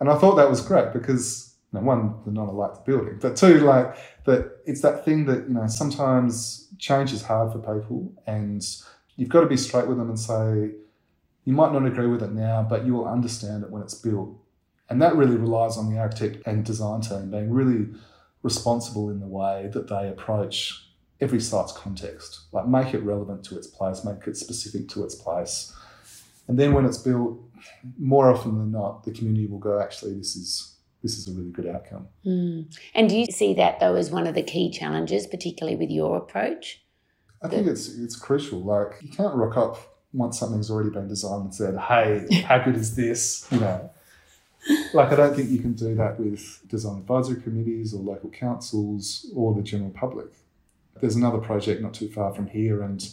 And 0.00 0.10
I 0.10 0.16
thought 0.18 0.36
that 0.36 0.50
was 0.50 0.60
great 0.60 0.92
because 0.92 1.54
you 1.72 1.80
know, 1.80 1.86
one, 1.86 2.14
the 2.24 2.30
nonna 2.30 2.52
liked 2.52 2.84
the 2.84 2.92
building, 2.92 3.18
but 3.20 3.36
two, 3.36 3.60
like 3.60 3.96
that 4.24 4.58
it's 4.66 4.82
that 4.82 5.04
thing 5.04 5.26
that 5.26 5.48
you 5.48 5.54
know 5.54 5.66
sometimes 5.66 6.68
change 6.78 7.12
is 7.12 7.22
hard 7.22 7.52
for 7.52 7.58
people, 7.58 8.12
and 8.26 8.64
you've 9.16 9.28
got 9.30 9.40
to 9.40 9.46
be 9.46 9.56
straight 9.56 9.86
with 9.86 9.98
them 9.98 10.08
and 10.08 10.18
say 10.18 10.72
you 11.46 11.52
might 11.52 11.72
not 11.72 11.86
agree 11.86 12.08
with 12.08 12.22
it 12.22 12.32
now, 12.32 12.66
but 12.68 12.84
you 12.84 12.92
will 12.92 13.06
understand 13.06 13.62
it 13.62 13.70
when 13.70 13.80
it's 13.80 13.94
built. 13.94 14.36
And 14.90 15.00
that 15.00 15.14
really 15.14 15.36
relies 15.36 15.76
on 15.78 15.90
the 15.90 15.98
architect 15.98 16.44
and 16.46 16.64
design 16.64 17.00
team 17.00 17.30
being 17.30 17.50
really 17.50 17.86
responsible 18.46 19.10
in 19.10 19.18
the 19.20 19.26
way 19.26 19.68
that 19.74 19.88
they 19.88 20.08
approach 20.08 20.88
every 21.20 21.40
site's 21.40 21.72
context. 21.72 22.46
Like 22.52 22.66
make 22.68 22.94
it 22.94 23.02
relevant 23.02 23.44
to 23.46 23.58
its 23.58 23.66
place, 23.66 24.04
make 24.04 24.26
it 24.26 24.36
specific 24.36 24.88
to 24.90 25.04
its 25.04 25.16
place. 25.16 25.74
And 26.48 26.58
then 26.58 26.72
when 26.72 26.86
it's 26.86 26.98
built, 26.98 27.40
more 27.98 28.30
often 28.32 28.56
than 28.58 28.70
not, 28.70 29.02
the 29.02 29.10
community 29.10 29.46
will 29.46 29.58
go, 29.58 29.80
actually, 29.80 30.14
this 30.14 30.36
is 30.36 30.72
this 31.02 31.18
is 31.18 31.28
a 31.28 31.32
really 31.32 31.50
good 31.50 31.66
outcome. 31.66 32.08
Mm. 32.24 32.74
And 32.94 33.08
do 33.08 33.16
you 33.16 33.26
see 33.26 33.54
that 33.54 33.80
though 33.80 33.96
as 33.96 34.10
one 34.10 34.26
of 34.26 34.34
the 34.34 34.42
key 34.42 34.70
challenges, 34.70 35.26
particularly 35.26 35.76
with 35.76 35.90
your 35.90 36.16
approach? 36.16 36.84
I 37.42 37.48
think 37.48 37.66
it's 37.66 37.88
it's 37.98 38.16
crucial. 38.16 38.60
Like 38.60 39.02
you 39.02 39.10
can't 39.10 39.34
rock 39.34 39.56
up 39.56 39.76
once 40.12 40.38
something's 40.38 40.70
already 40.70 40.90
been 40.90 41.08
designed 41.08 41.44
and 41.44 41.54
said, 41.54 41.76
"Hey, 41.76 42.26
how 42.48 42.58
good 42.64 42.76
is 42.76 42.96
this?" 42.96 43.46
You 43.50 43.60
know, 43.60 43.90
like 44.92 45.12
I 45.12 45.16
don't 45.16 45.34
think 45.34 45.50
you 45.50 45.58
can 45.58 45.74
do 45.74 45.94
that 45.94 46.18
with 46.18 46.60
design 46.68 46.98
advisory 46.98 47.40
committees 47.40 47.94
or 47.94 48.02
local 48.02 48.30
councils 48.30 49.26
or 49.34 49.54
the 49.54 49.62
general 49.62 49.90
public. 49.90 50.28
There's 51.00 51.16
another 51.16 51.38
project 51.38 51.82
not 51.82 51.94
too 51.94 52.08
far 52.08 52.34
from 52.34 52.46
here, 52.46 52.82
and 52.82 53.06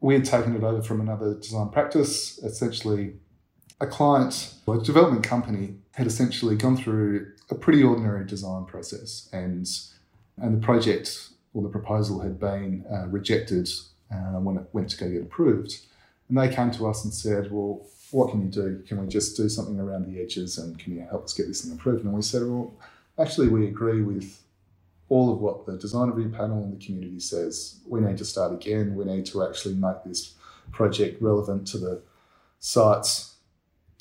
we 0.00 0.14
had 0.14 0.24
taken 0.24 0.56
it 0.56 0.62
over 0.62 0.82
from 0.82 1.00
another 1.00 1.34
design 1.34 1.68
practice. 1.68 2.38
Essentially, 2.42 3.14
a 3.80 3.86
client, 3.86 4.54
a 4.66 4.78
development 4.78 5.24
company, 5.24 5.76
had 5.92 6.06
essentially 6.06 6.56
gone 6.56 6.76
through 6.76 7.32
a 7.50 7.54
pretty 7.54 7.82
ordinary 7.82 8.26
design 8.26 8.64
process, 8.64 9.28
and 9.32 9.68
and 10.36 10.60
the 10.60 10.64
project 10.64 11.28
or 11.52 11.62
the 11.62 11.68
proposal 11.68 12.20
had 12.20 12.40
been 12.40 12.84
uh, 12.92 13.06
rejected 13.06 13.68
uh, 14.12 14.40
when 14.40 14.56
it 14.56 14.64
went 14.72 14.90
to 14.90 14.96
go 14.96 15.08
get 15.08 15.22
approved. 15.22 15.78
And 16.28 16.36
they 16.36 16.52
came 16.52 16.72
to 16.72 16.86
us 16.88 17.04
and 17.04 17.14
said, 17.14 17.52
"Well, 17.52 17.86
what 18.14 18.30
can 18.30 18.40
you 18.40 18.48
do? 18.48 18.82
Can 18.86 19.00
we 19.00 19.08
just 19.08 19.36
do 19.36 19.48
something 19.48 19.78
around 19.80 20.06
the 20.06 20.20
edges, 20.22 20.58
and 20.58 20.78
can 20.78 20.94
you 20.94 21.04
help 21.10 21.24
us 21.24 21.34
get 21.34 21.48
this 21.48 21.62
thing 21.62 21.72
approved?" 21.72 22.04
And 22.04 22.14
we 22.14 22.22
said, 22.22 22.42
"Well, 22.42 22.72
actually, 23.18 23.48
we 23.48 23.66
agree 23.66 24.02
with." 24.02 24.40
all 25.10 25.30
of 25.30 25.38
what 25.38 25.66
the 25.66 25.76
design 25.76 26.08
review 26.08 26.30
panel 26.30 26.62
and 26.64 26.72
the 26.72 26.84
community 26.84 27.20
says. 27.20 27.78
We 27.86 28.00
need 28.00 28.16
to 28.16 28.24
start 28.24 28.54
again. 28.54 28.94
We 28.94 29.04
need 29.04 29.26
to 29.26 29.44
actually 29.44 29.74
make 29.74 30.02
this 30.02 30.34
project 30.72 31.20
relevant 31.20 31.66
to 31.68 31.78
the 31.78 32.02
site's 32.58 33.34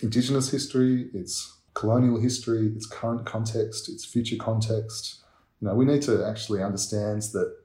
Indigenous 0.02 0.50
history, 0.50 1.10
its 1.14 1.58
colonial 1.74 2.20
history, 2.20 2.68
its 2.68 2.86
current 2.86 3.26
context, 3.26 3.90
its 3.90 4.04
future 4.04 4.38
context. 4.38 5.22
You 5.62 5.68
know, 5.68 5.76
we 5.76 5.86
need 5.86 6.02
to 6.04 6.26
actually 6.26 6.64
understand 6.64 7.22
that 7.34 7.56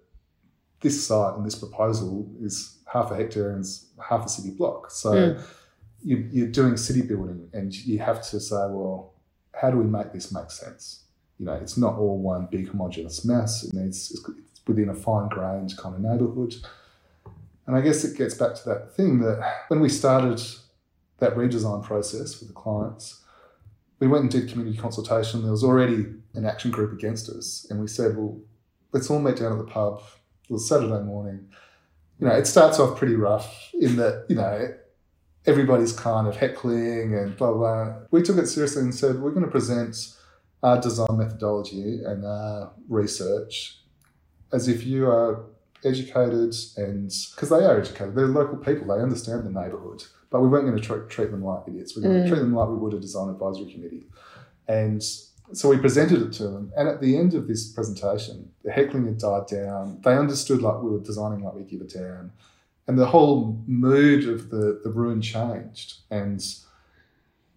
this 0.81 1.07
site 1.07 1.35
and 1.37 1.45
this 1.45 1.57
proposal 1.57 2.31
is 2.41 2.79
half 2.93 3.11
a 3.11 3.17
hectare 3.17 3.51
and 3.51 3.65
half 4.09 4.27
a 4.27 4.29
city 4.29 4.51
block. 4.51 4.91
So 4.91 5.13
mm. 5.13 5.45
You, 6.03 6.29
you're 6.31 6.49
doing 6.49 6.77
city 6.77 7.03
building 7.03 7.49
and 7.53 7.75
you 7.75 7.99
have 7.99 8.23
to 8.31 8.41
say, 8.41 8.57
well, 8.57 9.15
how 9.55 9.71
do 9.71 9.79
we 9.79 9.85
make 9.85 10.13
this 10.13 10.33
make 10.33 10.51
sense? 10.51 11.05
you 11.39 11.47
know, 11.47 11.55
it's 11.55 11.77
not 11.77 11.97
all 11.97 12.19
one 12.19 12.49
big 12.51 12.69
homogenous 12.69 13.25
mass. 13.25 13.65
It 13.65 13.73
needs 13.73 14.11
it's 14.11 14.61
within 14.67 14.89
a 14.89 14.95
fine 14.95 15.29
grained 15.29 15.77
kind 15.77 15.95
of 15.95 16.01
neighbourhood. 16.01 16.55
And 17.67 17.77
I 17.77 17.81
guess 17.81 18.05
it 18.05 18.17
gets 18.17 18.35
back 18.35 18.55
to 18.57 18.69
that 18.69 18.95
thing 18.95 19.21
that 19.21 19.65
when 19.69 19.81
we 19.81 19.89
started 19.89 20.43
that 21.19 21.35
redesign 21.35 21.83
process 21.83 22.41
with 22.41 22.49
the 22.49 22.55
clients, 22.55 23.23
we 24.01 24.09
went 24.09 24.23
and 24.23 24.31
did 24.31 24.51
community 24.51 24.77
consultation. 24.77 25.43
There 25.43 25.51
was 25.51 25.65
already 25.65 26.07
an 26.35 26.45
action 26.45 26.71
group 26.71 26.93
against 26.93 27.29
us, 27.29 27.67
and 27.71 27.81
we 27.81 27.89
said, 27.89 28.17
"Well, 28.17 28.39
let's 28.93 29.11
all 29.11 29.21
meet 29.21 29.37
down 29.37 29.53
at 29.53 29.59
the 29.59 29.65
pub." 29.65 30.03
It 30.49 30.53
was 30.53 30.69
Saturday 30.69 31.03
morning. 31.03 31.49
You 32.19 32.29
know, 32.29 32.35
it 32.35 32.47
starts 32.47 32.79
off 32.79 32.97
pretty 32.97 33.17
rough 33.17 33.71
in 33.75 33.97
that 33.97 34.27
you 34.29 34.37
know 34.37 34.75
everybody's 35.47 35.93
kind 35.93 36.27
of 36.29 36.37
heckling 36.37 37.15
and 37.15 37.37
blah 37.37 37.53
blah. 37.53 37.95
We 38.11 38.23
took 38.23 38.37
it 38.39 38.47
seriously 38.47 38.83
and 38.83 38.95
said, 38.95 39.21
"We're 39.21 39.31
going 39.31 39.47
to 39.47 39.51
present." 39.51 40.15
our 40.63 40.81
design 40.81 41.17
methodology 41.17 42.01
and 42.05 42.25
our 42.25 42.73
research 42.89 43.79
as 44.53 44.69
if 44.69 44.85
you 44.85 45.09
are 45.09 45.45
educated 45.85 46.55
and 46.77 47.13
because 47.35 47.51
they 47.51 47.65
are 47.65 47.79
educated, 47.79 48.15
they're 48.15 48.27
local 48.27 48.57
people, 48.57 48.89
they 48.89 49.03
understand 49.03 49.45
the 49.45 49.51
neighbourhood. 49.51 50.05
But 50.31 50.41
we 50.41 50.49
weren't 50.49 50.67
going 50.67 50.77
to 50.77 50.83
treat, 50.83 51.09
treat 51.09 51.31
them 51.31 51.45
like 51.45 51.63
idiots. 51.69 51.97
We're 51.97 52.03
going 52.03 52.17
mm. 52.17 52.23
to 52.25 52.29
treat 52.29 52.41
them 52.41 52.55
like 52.55 52.69
we 52.69 52.75
would 52.75 52.95
a 52.95 53.01
design 53.01 53.31
advisory 53.31 53.73
committee. 53.73 54.07
And 54.67 55.03
so 55.53 55.71
we 55.71 55.79
presented 55.79 56.21
it 56.21 56.33
to 56.35 56.49
them. 56.49 56.73
And 56.77 56.87
at 56.89 57.01
the 57.01 57.17
end 57.17 57.33
of 57.33 57.49
this 57.49 57.73
presentation, 57.73 58.51
the 58.63 58.71
heckling 58.71 59.07
had 59.07 59.19
died 59.19 59.47
down. 59.47 60.01
They 60.03 60.15
understood 60.15 60.61
like 60.61 60.83
we 60.83 60.91
were 60.91 61.01
designing 61.01 61.45
like 61.45 61.55
we 61.55 61.63
give 61.63 61.81
a 61.81 61.85
damn. 61.85 62.33
And 62.89 62.99
the 62.99 63.07
whole 63.07 63.63
mood 63.67 64.27
of 64.29 64.49
the, 64.49 64.81
the 64.83 64.91
room 64.91 65.21
changed. 65.21 65.99
And 66.11 66.43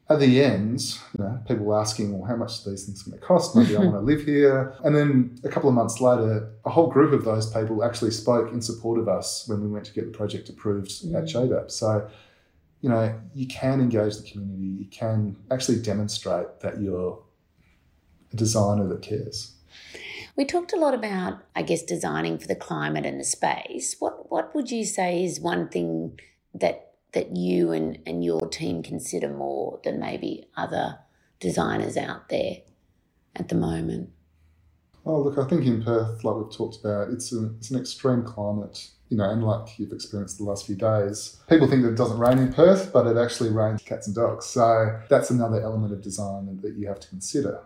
at 0.09 0.19
the 0.19 0.43
end, 0.43 0.81
you 1.17 1.23
know, 1.23 1.41
people 1.47 1.73
asking, 1.73 2.11
well, 2.11 2.27
how 2.27 2.35
much 2.35 2.65
are 2.65 2.69
these 2.69 2.85
things 2.85 3.01
going 3.01 3.17
to 3.17 3.25
cost? 3.25 3.55
Maybe 3.55 3.75
I 3.77 3.79
want 3.85 3.93
to 3.93 4.01
live 4.01 4.25
here. 4.25 4.75
And 4.83 4.93
then 4.93 5.39
a 5.45 5.49
couple 5.49 5.69
of 5.69 5.75
months 5.75 6.01
later, 6.01 6.51
a 6.65 6.69
whole 6.69 6.87
group 6.87 7.13
of 7.13 7.23
those 7.23 7.49
people 7.49 7.81
actually 7.81 8.11
spoke 8.11 8.51
in 8.51 8.61
support 8.61 8.99
of 8.99 9.07
us 9.07 9.47
when 9.47 9.61
we 9.61 9.69
went 9.69 9.85
to 9.85 9.93
get 9.93 10.11
the 10.11 10.17
project 10.17 10.49
approved 10.49 10.89
mm. 10.89 11.15
at 11.15 11.23
JDAP. 11.23 11.71
So, 11.71 12.09
you 12.81 12.89
know, 12.89 13.17
you 13.33 13.47
can 13.47 13.79
engage 13.79 14.17
the 14.17 14.29
community. 14.29 14.83
You 14.83 14.85
can 14.91 15.37
actually 15.49 15.79
demonstrate 15.79 16.59
that 16.59 16.81
you're 16.81 17.23
a 18.33 18.35
designer 18.35 18.85
that 18.87 19.01
cares. 19.01 19.55
We 20.41 20.45
talked 20.45 20.73
a 20.73 20.75
lot 20.75 20.95
about, 20.95 21.43
I 21.55 21.61
guess, 21.61 21.83
designing 21.83 22.39
for 22.39 22.47
the 22.47 22.55
climate 22.55 23.05
and 23.05 23.19
the 23.19 23.23
space. 23.23 23.95
What 23.99 24.31
what 24.31 24.55
would 24.55 24.71
you 24.71 24.85
say 24.85 25.23
is 25.23 25.39
one 25.39 25.69
thing 25.69 26.19
that 26.55 26.95
that 27.11 27.37
you 27.37 27.71
and, 27.71 27.99
and 28.07 28.25
your 28.25 28.49
team 28.49 28.81
consider 28.81 29.29
more 29.29 29.79
than 29.83 29.99
maybe 29.99 30.47
other 30.57 30.97
designers 31.39 31.95
out 31.95 32.29
there 32.29 32.55
at 33.35 33.49
the 33.49 33.55
moment? 33.55 34.09
Oh, 35.05 35.21
look, 35.21 35.37
I 35.37 35.47
think 35.47 35.63
in 35.63 35.83
Perth, 35.83 36.23
like 36.23 36.35
we've 36.35 36.51
talked 36.51 36.77
about, 36.83 37.09
it's, 37.09 37.31
a, 37.31 37.51
it's 37.57 37.69
an 37.69 37.79
extreme 37.79 38.23
climate, 38.23 38.89
you 39.09 39.17
know, 39.17 39.29
and 39.29 39.43
like 39.43 39.77
you've 39.77 39.91
experienced 39.91 40.39
the 40.39 40.43
last 40.43 40.65
few 40.65 40.75
days. 40.75 41.37
People 41.49 41.67
think 41.67 41.83
that 41.83 41.89
it 41.89 41.97
doesn't 41.97 42.17
rain 42.17 42.39
in 42.39 42.51
Perth, 42.51 42.91
but 42.91 43.05
it 43.05 43.15
actually 43.15 43.51
rains 43.51 43.83
cats 43.83 44.07
and 44.07 44.15
dogs. 44.15 44.47
So 44.47 44.99
that's 45.07 45.29
another 45.29 45.61
element 45.61 45.93
of 45.93 46.01
design 46.01 46.59
that 46.63 46.73
you 46.73 46.87
have 46.87 46.99
to 46.99 47.07
consider. 47.09 47.61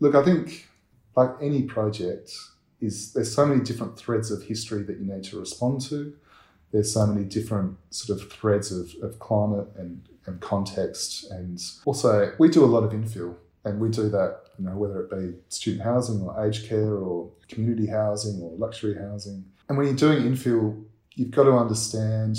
Look, 0.00 0.14
I 0.14 0.22
think 0.22 0.68
like 1.16 1.30
any 1.40 1.62
project, 1.62 2.32
is 2.80 3.12
there's 3.12 3.34
so 3.34 3.44
many 3.44 3.62
different 3.62 3.98
threads 3.98 4.30
of 4.30 4.42
history 4.42 4.82
that 4.84 4.98
you 4.98 5.04
need 5.04 5.24
to 5.24 5.38
respond 5.38 5.80
to 5.82 6.14
there's 6.72 6.92
so 6.92 7.06
many 7.06 7.24
different 7.24 7.76
sort 7.90 8.20
of 8.20 8.30
threads 8.30 8.72
of, 8.72 8.90
of 9.02 9.18
climate 9.18 9.68
and, 9.76 10.06
and 10.26 10.40
context. 10.40 11.30
And 11.30 11.60
also, 11.84 12.34
we 12.38 12.48
do 12.48 12.64
a 12.64 12.66
lot 12.66 12.84
of 12.84 12.92
infill, 12.92 13.36
and 13.64 13.80
we 13.80 13.88
do 13.88 14.08
that, 14.10 14.40
you 14.58 14.66
know, 14.66 14.76
whether 14.76 15.00
it 15.00 15.10
be 15.10 15.38
student 15.48 15.84
housing 15.84 16.22
or 16.22 16.44
aged 16.44 16.68
care 16.68 16.94
or 16.94 17.30
community 17.48 17.86
housing 17.86 18.42
or 18.42 18.52
luxury 18.56 18.96
housing. 18.96 19.44
And 19.68 19.78
when 19.78 19.86
you're 19.86 19.96
doing 19.96 20.22
infill, 20.22 20.84
you've 21.14 21.30
got 21.30 21.44
to 21.44 21.52
understand 21.52 22.38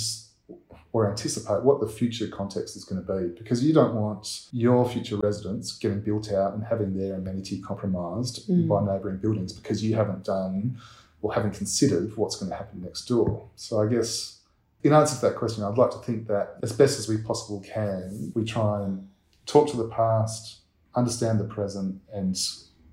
or 0.91 1.09
anticipate 1.09 1.63
what 1.63 1.79
the 1.79 1.87
future 1.87 2.27
context 2.27 2.75
is 2.75 2.83
going 2.83 3.03
to 3.03 3.13
be 3.13 3.27
because 3.37 3.63
you 3.63 3.73
don't 3.73 3.93
want 3.93 4.47
your 4.51 4.87
future 4.89 5.17
residents 5.17 5.77
getting 5.77 6.01
built 6.01 6.31
out 6.31 6.53
and 6.53 6.63
having 6.63 6.97
their 6.97 7.15
amenity 7.15 7.61
compromised 7.61 8.49
mm. 8.49 8.67
by 8.67 8.81
neighbouring 8.81 9.17
buildings 9.17 9.53
because 9.53 9.83
you 9.83 9.95
haven't 9.95 10.23
done 10.23 10.77
or 11.21 11.33
haven't 11.33 11.53
considered 11.53 12.15
what's 12.17 12.37
going 12.37 12.49
to 12.49 12.55
happen 12.55 12.81
next 12.81 13.05
door. 13.05 13.47
So 13.55 13.81
I 13.81 13.87
guess 13.87 14.39
in 14.83 14.93
answer 14.93 15.15
to 15.15 15.21
that 15.27 15.35
question, 15.35 15.63
I'd 15.63 15.77
like 15.77 15.91
to 15.91 15.99
think 15.99 16.27
that 16.27 16.57
as 16.63 16.71
best 16.71 16.97
as 16.97 17.07
we 17.07 17.17
possibly 17.17 17.67
can, 17.67 18.31
we 18.33 18.43
try 18.45 18.83
and 18.83 19.07
talk 19.45 19.69
to 19.71 19.77
the 19.77 19.89
past, 19.89 20.59
understand 20.95 21.39
the 21.39 21.43
present, 21.43 22.01
and 22.13 22.35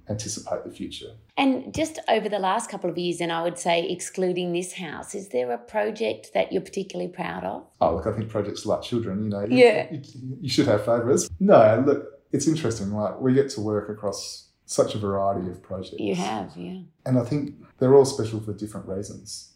anticipate 0.08 0.64
the 0.64 0.70
future. 0.70 1.12
And 1.36 1.74
just 1.74 1.98
over 2.08 2.28
the 2.28 2.38
last 2.38 2.70
couple 2.70 2.88
of 2.88 2.96
years, 2.96 3.20
and 3.20 3.32
I 3.32 3.42
would 3.42 3.58
say 3.58 3.88
excluding 3.88 4.52
this 4.52 4.74
house, 4.74 5.14
is 5.14 5.28
there 5.30 5.50
a 5.52 5.58
project 5.58 6.30
that 6.34 6.52
you're 6.52 6.62
particularly 6.62 7.10
proud 7.10 7.44
of? 7.44 7.66
Oh, 7.80 7.96
look, 7.96 8.06
I 8.06 8.12
think 8.12 8.28
projects 8.28 8.64
like 8.66 8.82
children, 8.82 9.24
you 9.24 9.30
know, 9.30 9.44
you, 9.44 9.56
yeah. 9.56 9.92
you, 9.92 10.02
you 10.42 10.48
should 10.48 10.66
have 10.66 10.84
favourites. 10.84 11.28
No, 11.40 11.82
look, 11.86 12.06
it's 12.32 12.46
interesting. 12.46 12.92
Like 12.92 13.20
we 13.20 13.34
get 13.34 13.50
to 13.50 13.60
work 13.60 13.88
across 13.88 14.48
such 14.66 14.94
a 14.94 14.98
variety 14.98 15.48
of 15.50 15.62
projects. 15.62 16.00
You 16.00 16.14
have, 16.14 16.52
yeah. 16.56 16.80
And 17.04 17.18
I 17.18 17.24
think 17.24 17.54
they're 17.78 17.94
all 17.94 18.04
special 18.04 18.40
for 18.40 18.52
different 18.52 18.88
reasons. 18.88 19.52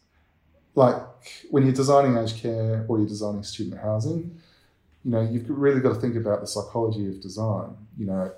Like 0.74 0.96
when 1.50 1.64
you're 1.64 1.72
designing 1.72 2.16
aged 2.16 2.36
care 2.36 2.86
or 2.88 2.98
you're 2.98 3.08
designing 3.08 3.42
student 3.42 3.80
housing, 3.80 4.40
you 5.04 5.10
know, 5.10 5.20
you've 5.20 5.48
really 5.48 5.80
got 5.80 5.94
to 5.94 6.00
think 6.00 6.14
about 6.14 6.40
the 6.40 6.46
psychology 6.46 7.08
of 7.08 7.20
design. 7.20 7.76
You 7.98 8.06
know, 8.06 8.32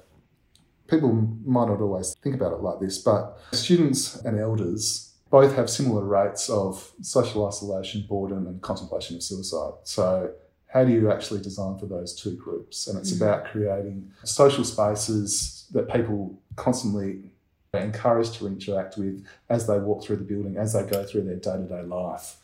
people 0.92 1.12
might 1.44 1.68
not 1.68 1.80
always 1.80 2.14
think 2.22 2.34
about 2.34 2.52
it 2.52 2.60
like 2.60 2.78
this, 2.78 2.98
but 2.98 3.38
students 3.52 4.16
and 4.24 4.38
elders 4.38 5.14
both 5.30 5.56
have 5.56 5.70
similar 5.70 6.04
rates 6.04 6.50
of 6.50 6.92
social 7.00 7.48
isolation, 7.48 8.04
boredom, 8.06 8.46
and 8.46 8.60
contemplation 8.60 9.16
of 9.16 9.22
suicide. 9.22 9.72
So 9.84 10.32
how 10.66 10.84
do 10.84 10.92
you 10.92 11.10
actually 11.10 11.40
design 11.40 11.78
for 11.78 11.86
those 11.86 12.14
two 12.14 12.36
groups? 12.36 12.86
And 12.86 12.98
it's 12.98 13.12
mm-hmm. 13.12 13.24
about 13.24 13.46
creating 13.46 14.10
social 14.24 14.64
spaces 14.64 15.66
that 15.72 15.90
people 15.90 16.38
constantly 16.56 17.30
encouraged 17.72 18.34
to 18.34 18.46
interact 18.46 18.98
with 18.98 19.24
as 19.48 19.66
they 19.66 19.78
walk 19.78 20.04
through 20.04 20.16
the 20.16 20.24
building, 20.24 20.58
as 20.58 20.74
they 20.74 20.82
go 20.82 21.04
through 21.04 21.24
their 21.24 21.36
day 21.36 21.56
to 21.56 21.66
day 21.66 21.82
life. 21.82 22.36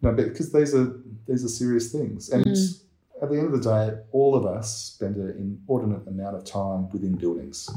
You 0.00 0.08
know, 0.08 0.14
because 0.14 0.50
these 0.50 0.74
are 0.74 0.98
these 1.28 1.44
are 1.44 1.48
serious 1.48 1.92
things, 1.92 2.30
and 2.30 2.44
mm. 2.44 2.80
At 3.22 3.30
the 3.30 3.38
end 3.38 3.46
of 3.46 3.62
the 3.62 3.70
day, 3.70 3.98
all 4.10 4.34
of 4.34 4.44
us 4.44 4.94
spend 4.94 5.16
an 5.16 5.30
inordinate 5.38 6.06
amount 6.08 6.36
of 6.36 6.44
time 6.44 6.90
within 6.90 7.14
buildings. 7.14 7.70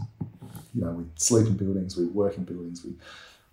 You 0.73 0.81
know, 0.81 0.91
we 0.91 1.05
sleep 1.15 1.45
in 1.47 1.55
buildings, 1.55 1.95
we 1.95 2.05
work 2.07 2.35
in 2.37 2.43
buildings, 2.43 2.83
we 2.83 2.95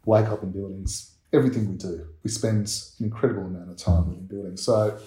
wake 0.06 0.26
up 0.26 0.42
in 0.42 0.50
buildings. 0.50 1.12
Everything 1.32 1.68
we 1.68 1.76
do, 1.76 2.06
we 2.22 2.30
spend 2.30 2.66
an 2.98 3.04
incredible 3.04 3.42
amount 3.42 3.70
of 3.70 3.76
time 3.76 4.08
within 4.08 4.26
buildings. 4.26 4.62
So, 4.62 4.98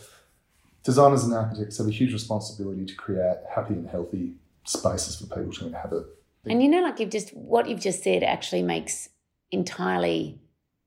designers 0.83 1.23
and 1.23 1.33
architects 1.33 1.77
have 1.79 1.87
a 1.87 1.91
huge 1.91 2.13
responsibility 2.13 2.85
to 2.85 2.95
create 2.95 3.37
happy 3.53 3.73
and 3.73 3.89
healthy 3.89 4.35
spaces 4.63 5.15
for 5.19 5.25
people 5.27 5.51
to 5.53 5.67
inhabit. 5.67 6.05
And 6.47 6.61
you 6.61 6.69
know, 6.69 6.81
like 6.81 6.99
you've 6.99 7.09
just 7.09 7.35
what 7.35 7.67
you've 7.67 7.79
just 7.79 8.03
said 8.03 8.23
actually 8.23 8.61
makes 8.61 9.09
entirely 9.51 10.39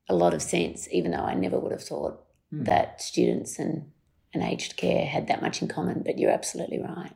a 0.08 0.14
lot 0.14 0.34
of 0.34 0.42
sense, 0.42 0.88
even 0.92 1.10
though 1.10 1.18
I 1.18 1.34
never 1.34 1.58
would 1.58 1.72
have 1.72 1.82
thought 1.82 2.24
Hmm. 2.50 2.64
that 2.64 3.02
students 3.02 3.58
and, 3.58 3.90
and 4.34 4.42
aged 4.42 4.76
care 4.76 5.06
had 5.06 5.28
that 5.28 5.42
much 5.42 5.62
in 5.62 5.68
common, 5.68 6.02
but 6.04 6.18
you're 6.18 6.30
absolutely 6.30 6.80
right. 6.80 7.12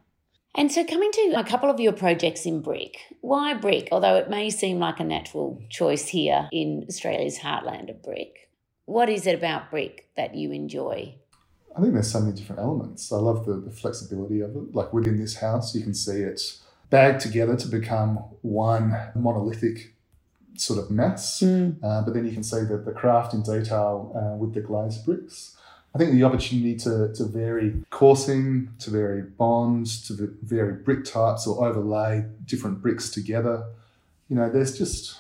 And 0.55 0.71
so, 0.71 0.85
coming 0.85 1.11
to 1.13 1.35
a 1.37 1.45
couple 1.45 1.71
of 1.71 1.81
your 1.81 1.93
projects 1.93 2.45
in 2.45 2.61
brick, 2.61 2.99
why 3.21 3.55
brick? 3.55 3.89
Although 3.91 4.17
it 4.17 4.29
may 4.29 4.51
seem 4.51 4.79
like 4.79 5.01
a 5.01 5.05
natural 5.05 5.63
choice 5.71 6.09
here 6.09 6.49
in 6.53 6.85
Australia's 6.89 7.39
heartland 7.39 7.89
of 7.89 8.03
brick, 8.03 8.51
what 8.85 9.09
is 9.09 9.27
it 9.27 9.35
about 9.35 9.71
brick 9.71 10.09
that 10.17 10.35
you 10.35 10.53
enjoy? 10.53 11.15
I 11.75 11.81
think 11.81 11.95
there's 11.95 12.11
so 12.13 12.21
many 12.21 12.37
different 12.37 12.61
elements. 12.61 13.11
I 13.11 13.17
love 13.17 13.47
the, 13.47 13.55
the 13.55 13.71
flexibility 13.71 14.41
of 14.41 14.55
it. 14.55 14.75
Like 14.75 14.93
within 14.93 15.19
this 15.19 15.37
house, 15.37 15.75
you 15.75 15.83
can 15.83 15.95
see 15.95 16.21
it 16.21 16.59
bagged 16.91 17.21
together 17.21 17.57
to 17.57 17.69
become 17.69 18.17
one 18.43 18.95
monolithic 19.15 19.95
sort 20.57 20.79
of 20.79 20.91
mass. 20.91 21.43
Uh, 21.83 22.03
but 22.03 22.13
then 22.13 22.27
you 22.27 22.33
can 22.33 22.43
see 22.43 22.61
the, 22.61 22.77
the 22.77 22.93
craft 22.93 23.33
in 23.33 23.43
detail 23.43 24.13
uh, 24.15 24.37
with 24.37 24.53
the 24.53 24.61
glazed 24.61 25.07
bricks. 25.07 25.57
I 25.95 25.99
think 25.99 26.13
the 26.13 26.25
opportunity 26.25 26.75
to, 26.77 27.13
to 27.15 27.25
vary 27.25 27.75
coursing, 27.91 28.71
to 28.79 28.91
vary 28.91 29.23
bonds, 29.23 30.07
to 30.09 30.35
vary 30.43 30.73
brick 30.73 31.05
types 31.05 31.47
or 31.47 31.67
overlay 31.67 32.25
different 32.47 32.81
bricks 32.81 33.11
together. 33.11 33.65
You 34.31 34.37
know, 34.37 34.49
there's 34.49 34.79
just, 34.79 35.19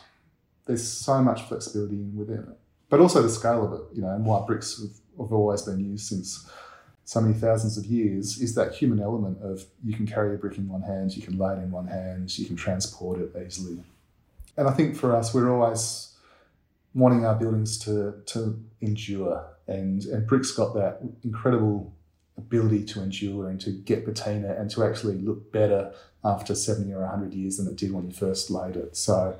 there's 0.64 0.86
so 0.86 1.22
much 1.22 1.42
flexibility 1.42 1.96
within 1.96 2.38
it. 2.38 2.58
But 2.88 3.00
also 3.00 3.20
the 3.20 3.28
scale 3.28 3.66
of 3.66 3.72
it, 3.74 3.96
you 3.96 4.02
know, 4.02 4.10
and 4.10 4.24
why 4.24 4.44
bricks 4.46 4.80
have, 4.80 4.92
have 5.18 5.32
always 5.32 5.62
been 5.62 5.80
used 5.80 6.06
since 6.06 6.48
so 7.04 7.20
many 7.20 7.34
thousands 7.34 7.76
of 7.76 7.84
years 7.84 8.40
is 8.40 8.54
that 8.54 8.74
human 8.74 9.00
element 9.00 9.38
of 9.42 9.64
you 9.84 9.94
can 9.94 10.06
carry 10.06 10.34
a 10.34 10.38
brick 10.38 10.56
in 10.56 10.68
one 10.68 10.82
hand, 10.82 11.14
you 11.14 11.22
can 11.22 11.36
lay 11.36 11.54
it 11.54 11.58
in 11.58 11.70
one 11.70 11.86
hand, 11.86 12.38
you 12.38 12.46
can 12.46 12.56
transport 12.56 13.20
it 13.20 13.34
easily. 13.44 13.78
And 14.56 14.68
I 14.68 14.72
think 14.72 14.96
for 14.96 15.14
us, 15.14 15.34
we're 15.34 15.50
always 15.50 16.14
wanting 16.94 17.26
our 17.26 17.34
buildings 17.34 17.78
to, 17.80 18.14
to 18.26 18.62
endure. 18.80 19.44
And, 19.66 20.04
and 20.04 20.26
brick's 20.26 20.50
got 20.50 20.74
that 20.74 21.00
incredible 21.22 21.94
ability 22.36 22.84
to 22.84 23.02
endure 23.02 23.48
and 23.48 23.60
to 23.60 23.70
get 23.70 24.04
patina 24.04 24.54
and 24.54 24.70
to 24.70 24.84
actually 24.84 25.18
look 25.18 25.52
better 25.52 25.92
after 26.24 26.54
70 26.54 26.92
or 26.92 27.00
100 27.00 27.34
years 27.34 27.58
than 27.58 27.66
it 27.66 27.76
did 27.76 27.92
when 27.92 28.06
you 28.06 28.12
first 28.12 28.50
laid 28.50 28.76
it. 28.76 28.96
So 28.96 29.38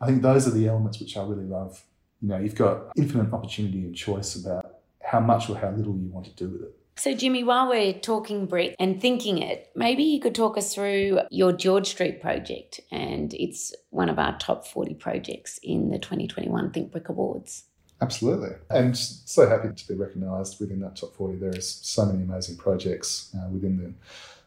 I 0.00 0.06
think 0.06 0.22
those 0.22 0.46
are 0.46 0.52
the 0.52 0.68
elements 0.68 1.00
which 1.00 1.16
I 1.16 1.22
really 1.22 1.44
love. 1.44 1.84
You 2.20 2.28
know, 2.28 2.38
you've 2.38 2.54
got 2.54 2.92
infinite 2.96 3.32
opportunity 3.32 3.80
and 3.80 3.94
choice 3.94 4.34
about 4.34 4.78
how 5.02 5.20
much 5.20 5.48
or 5.48 5.56
how 5.56 5.70
little 5.70 5.96
you 5.96 6.08
want 6.08 6.26
to 6.26 6.32
do 6.32 6.48
with 6.48 6.62
it. 6.62 6.74
So, 6.96 7.14
Jimmy, 7.14 7.44
while 7.44 7.68
we're 7.68 7.92
talking 7.92 8.46
brick 8.46 8.74
and 8.80 9.00
thinking 9.00 9.38
it, 9.38 9.70
maybe 9.76 10.02
you 10.02 10.20
could 10.20 10.34
talk 10.34 10.58
us 10.58 10.74
through 10.74 11.20
your 11.30 11.52
George 11.52 11.86
Street 11.86 12.20
project. 12.20 12.80
And 12.90 13.32
it's 13.34 13.72
one 13.90 14.08
of 14.08 14.18
our 14.18 14.36
top 14.38 14.66
40 14.66 14.94
projects 14.94 15.60
in 15.62 15.90
the 15.90 15.98
2021 16.00 16.72
Think 16.72 16.90
Brick 16.90 17.08
Awards. 17.08 17.64
Absolutely. 18.00 18.50
And 18.70 18.96
so 18.96 19.48
happy 19.48 19.74
to 19.74 19.88
be 19.88 19.94
recognised 19.94 20.60
within 20.60 20.80
that 20.80 20.96
top 20.96 21.14
40. 21.16 21.36
There 21.38 21.56
is 21.56 21.68
so 21.68 22.06
many 22.06 22.22
amazing 22.22 22.56
projects 22.56 23.34
uh, 23.36 23.48
within 23.48 23.76
the 23.76 23.92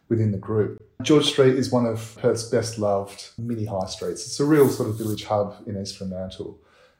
within 0.08 0.32
the 0.32 0.38
group. 0.38 0.82
George 1.02 1.26
Street 1.26 1.54
is 1.54 1.70
one 1.70 1.86
of 1.86 2.18
Perth's 2.20 2.44
best 2.44 2.78
loved 2.78 3.30
mini 3.38 3.64
high 3.64 3.86
streets. 3.86 4.26
It's 4.26 4.40
a 4.40 4.44
real 4.44 4.68
sort 4.68 4.90
of 4.90 4.98
village 4.98 5.24
hub 5.24 5.56
in 5.66 5.80
East 5.80 5.96
Fremantle. 5.96 6.58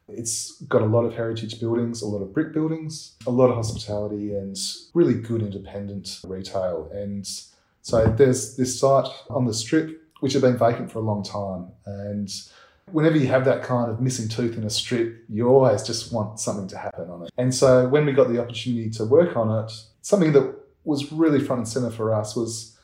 It's 0.09 0.61
got 0.63 0.83
a 0.83 0.87
lot 0.87 1.05
of 1.05 1.15
heritage 1.15 1.61
buildings, 1.61 2.01
a 2.01 2.07
lot 2.07 2.23
of 2.23 2.33
brick 2.33 2.53
buildings, 2.53 3.17
a 3.27 3.31
lot 3.31 3.51
of 3.51 3.57
hospitality, 3.57 4.35
and 4.35 4.57
really 4.95 5.15
good 5.15 5.43
independent 5.43 6.21
retail. 6.25 6.91
And 6.93 7.29
so 7.83 8.07
there's 8.07 8.57
this 8.57 8.79
site 8.79 9.09
on 9.29 9.45
the 9.45 9.55
strip 9.55 10.01
which 10.21 10.33
had 10.35 10.43
been 10.43 10.57
vacant 10.57 10.91
for 10.91 11.01
a 11.01 11.03
long 11.03 11.23
time. 11.23 11.69
And 11.85 12.33
whenever 12.93 13.17
you 13.17 13.27
have 13.27 13.45
that 13.47 13.63
kind 13.63 13.91
of 13.91 14.01
missing 14.01 14.29
tooth 14.29 14.57
in 14.57 14.65
a 14.65 14.71
strip, 14.71 15.25
you 15.29 15.49
always 15.49 15.83
just 15.83 16.13
want 16.13 16.39
something 16.39 16.69
to 16.69 16.79
happen 16.79 17.11
on 17.11 17.25
it. 17.25 17.31
And 17.37 17.55
so 17.55 17.89
when 17.89 18.07
we 18.07 18.13
got 18.13 18.29
the 18.29 18.41
opportunity 18.41 18.91
to 18.91 19.05
work 19.05 19.37
on 19.37 19.65
it, 19.65 19.73
something 20.03 20.33
that 20.33 20.55
was 20.85 21.11
really 21.13 21.41
front 21.41 21.61
and 21.61 21.69
center 21.69 21.91
for 21.91 22.15
us 22.15 22.37
was 22.37 22.77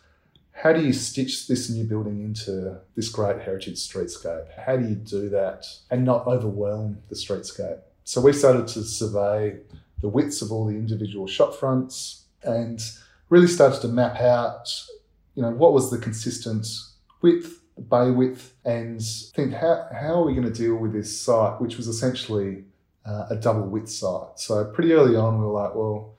how 0.52 0.72
do 0.72 0.80
you 0.84 0.92
stitch 0.92 1.46
this 1.46 1.70
new 1.70 1.84
building 1.84 2.20
into 2.20 2.78
this 2.96 3.08
great 3.08 3.40
heritage 3.40 3.76
streetscape? 3.76 4.46
How 4.58 4.76
do 4.76 4.88
you 4.88 4.96
do 4.96 5.28
that 5.28 5.66
and 5.90 6.04
not 6.04 6.26
overwhelm 6.26 6.98
the 7.08 7.14
streetscape? 7.14 7.78
So 8.04 8.20
we 8.20 8.32
started 8.32 8.66
to 8.68 8.82
survey 8.82 9.58
the 10.00 10.08
widths 10.08 10.42
of 10.42 10.50
all 10.50 10.66
the 10.66 10.74
individual 10.74 11.26
shop 11.26 11.54
fronts 11.54 12.24
and 12.42 12.80
really 13.28 13.46
started 13.46 13.80
to 13.82 13.88
map 13.88 14.16
out, 14.20 14.68
you 15.34 15.42
know, 15.42 15.50
what 15.50 15.72
was 15.72 15.90
the 15.90 15.98
consistent 15.98 16.66
width, 17.20 17.60
bay 17.88 18.10
width, 18.10 18.54
and 18.64 19.00
think 19.34 19.52
how, 19.52 19.88
how 19.92 20.20
are 20.20 20.24
we 20.24 20.34
going 20.34 20.50
to 20.50 20.52
deal 20.52 20.76
with 20.76 20.92
this 20.92 21.20
site, 21.20 21.60
which 21.60 21.76
was 21.76 21.88
essentially 21.88 22.64
uh, 23.06 23.26
a 23.30 23.36
double 23.36 23.66
width 23.66 23.90
site. 23.90 24.38
So 24.38 24.64
pretty 24.66 24.92
early 24.92 25.16
on, 25.16 25.38
we 25.38 25.46
were 25.46 25.52
like, 25.52 25.74
well, 25.74 26.16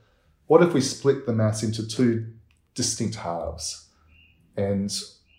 what 0.48 0.64
if 0.64 0.74
we 0.74 0.82
split 0.82 1.26
the 1.26 1.34
mass 1.34 1.62
into 1.62 1.88
two 1.88 2.26
distinct 2.74 3.16
halves? 3.16 3.88
And 4.58 4.92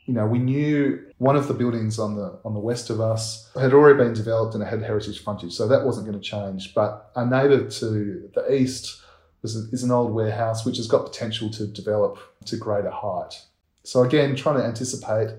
you 0.07 0.15
know, 0.15 0.27
we 0.27 0.39
knew 0.39 0.99
one 1.19 1.37
of 1.37 1.47
the 1.47 1.55
buildings 1.55 1.99
on 1.99 2.17
the 2.17 2.39
on 2.45 2.55
the 2.55 2.61
west 2.61 2.91
of 2.91 3.01
us 3.01 3.49
had 3.55 3.73
already 3.73 3.97
been 3.97 4.13
developed 4.13 4.55
and 4.55 4.63
it 4.63 4.67
had 4.67 4.83
heritage 4.83 5.23
frontage, 5.23 5.53
so 5.53 5.69
that 5.69 5.85
wasn't 5.85 6.07
going 6.07 6.21
to 6.21 6.25
change. 6.25 6.75
But 6.75 7.11
our 7.15 7.27
neighbour 7.27 7.69
to 7.69 8.31
the 8.35 8.53
east 8.53 9.03
was 9.43 9.55
is 9.55 9.83
an 9.83 9.91
old 9.91 10.13
warehouse 10.13 10.65
which 10.65 10.79
has 10.79 10.87
got 10.87 11.05
potential 11.05 11.51
to 11.51 11.67
develop 11.67 12.19
to 12.47 12.57
greater 12.57 12.91
height. 12.91 13.43
So 13.85 14.03
again, 14.03 14.35
trying 14.37 14.59
to 14.59 14.65
anticipate 14.65 15.31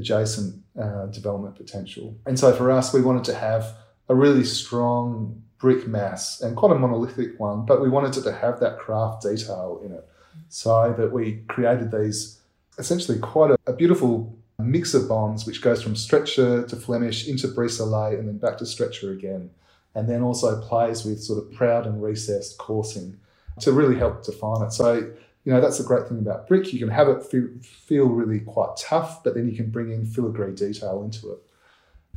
adjacent 0.00 0.50
uh, 0.84 1.06
development 1.18 1.54
potential. 1.62 2.06
And 2.26 2.38
so 2.42 2.48
for 2.58 2.66
us, 2.78 2.86
we 2.96 3.02
wanted 3.08 3.24
to 3.24 3.34
have 3.48 3.62
a 4.08 4.14
really 4.14 4.44
strong 4.44 5.42
brick 5.58 5.86
mass 5.86 6.40
and 6.40 6.56
quite 6.56 6.72
a 6.76 6.78
monolithic 6.84 7.38
one, 7.38 7.58
but 7.70 7.76
we 7.84 7.88
wanted 7.96 8.16
it 8.18 8.24
to 8.24 8.32
have 8.32 8.56
that 8.60 8.74
craft 8.84 9.22
detail 9.22 9.80
in 9.84 9.92
it, 9.92 10.04
so 10.48 10.94
that 10.98 11.12
we 11.12 11.24
created 11.54 11.88
these 11.92 12.40
essentially 12.78 13.18
quite 13.18 13.50
a, 13.50 13.56
a 13.66 13.74
beautiful 13.82 14.12
mix 14.58 14.94
of 14.94 15.08
bonds, 15.08 15.46
which 15.46 15.60
goes 15.62 15.82
from 15.82 15.94
stretcher 15.94 16.66
to 16.66 16.76
Flemish 16.76 17.28
into 17.28 17.46
brise 17.48 17.76
soleil 17.76 18.18
and 18.18 18.26
then 18.28 18.38
back 18.38 18.56
to 18.58 18.66
stretcher 18.66 19.12
again, 19.12 19.50
and 19.94 20.08
then 20.08 20.22
also 20.22 20.60
plays 20.70 21.04
with 21.04 21.22
sort 21.22 21.38
of 21.42 21.52
proud 21.52 21.86
and 21.86 22.02
recessed 22.02 22.58
coursing 22.58 23.18
to 23.60 23.72
really 23.72 23.96
help 23.96 24.24
define 24.24 24.62
it. 24.66 24.72
So, 24.72 25.10
you 25.44 25.52
know, 25.52 25.60
that's 25.60 25.78
the 25.78 25.84
great 25.84 26.06
thing 26.08 26.18
about 26.18 26.46
brick. 26.48 26.72
You 26.72 26.78
can 26.78 26.90
have 26.90 27.08
it 27.08 27.22
feel, 27.24 27.48
feel 27.62 28.06
really 28.06 28.40
quite 28.40 28.76
tough, 28.76 29.22
but 29.24 29.34
then 29.34 29.48
you 29.48 29.56
can 29.56 29.70
bring 29.70 29.90
in 29.90 30.04
filigree 30.04 30.54
detail 30.54 31.02
into 31.02 31.32
it. 31.32 31.38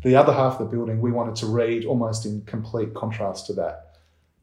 The 0.04 0.16
other 0.16 0.34
half 0.34 0.60
of 0.60 0.70
the 0.70 0.76
building, 0.76 1.00
we 1.00 1.12
wanted 1.12 1.36
to 1.38 1.46
read 1.46 1.86
almost 1.86 2.26
in 2.26 2.42
complete 2.42 2.94
contrast 2.94 3.46
to 3.48 3.54
that 3.54 3.98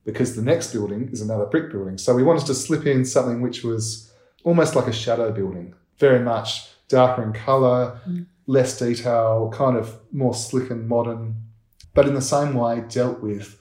because 0.05 0.35
the 0.35 0.43
next 0.43 0.73
building 0.73 1.11
is 1.13 1.21
another 1.21 1.45
brick 1.45 1.71
building. 1.71 1.99
So 1.99 2.15
we 2.15 2.23
wanted 2.23 2.47
to 2.47 2.55
slip 2.55 2.87
in 2.87 3.05
something 3.05 3.43
which 3.43 3.63
was 3.63 4.11
almost 4.45 4.75
like 4.75 4.87
a 4.87 4.93
shadow 4.93 5.31
building, 5.31 5.75
very 5.99 6.21
much 6.21 6.69
darker 6.89 7.23
in 7.23 7.33
colour, 7.35 8.01
Mm. 8.09 8.27
less 8.47 8.79
detail, 8.79 9.51
kind 9.55 9.77
of 9.77 10.01
more 10.11 10.33
slick 10.35 10.71
and 10.71 10.89
modern, 10.89 11.35
but 11.95 12.09
in 12.09 12.15
the 12.15 12.23
same 12.23 12.55
way 12.55 12.83
dealt 12.89 13.21
with 13.21 13.61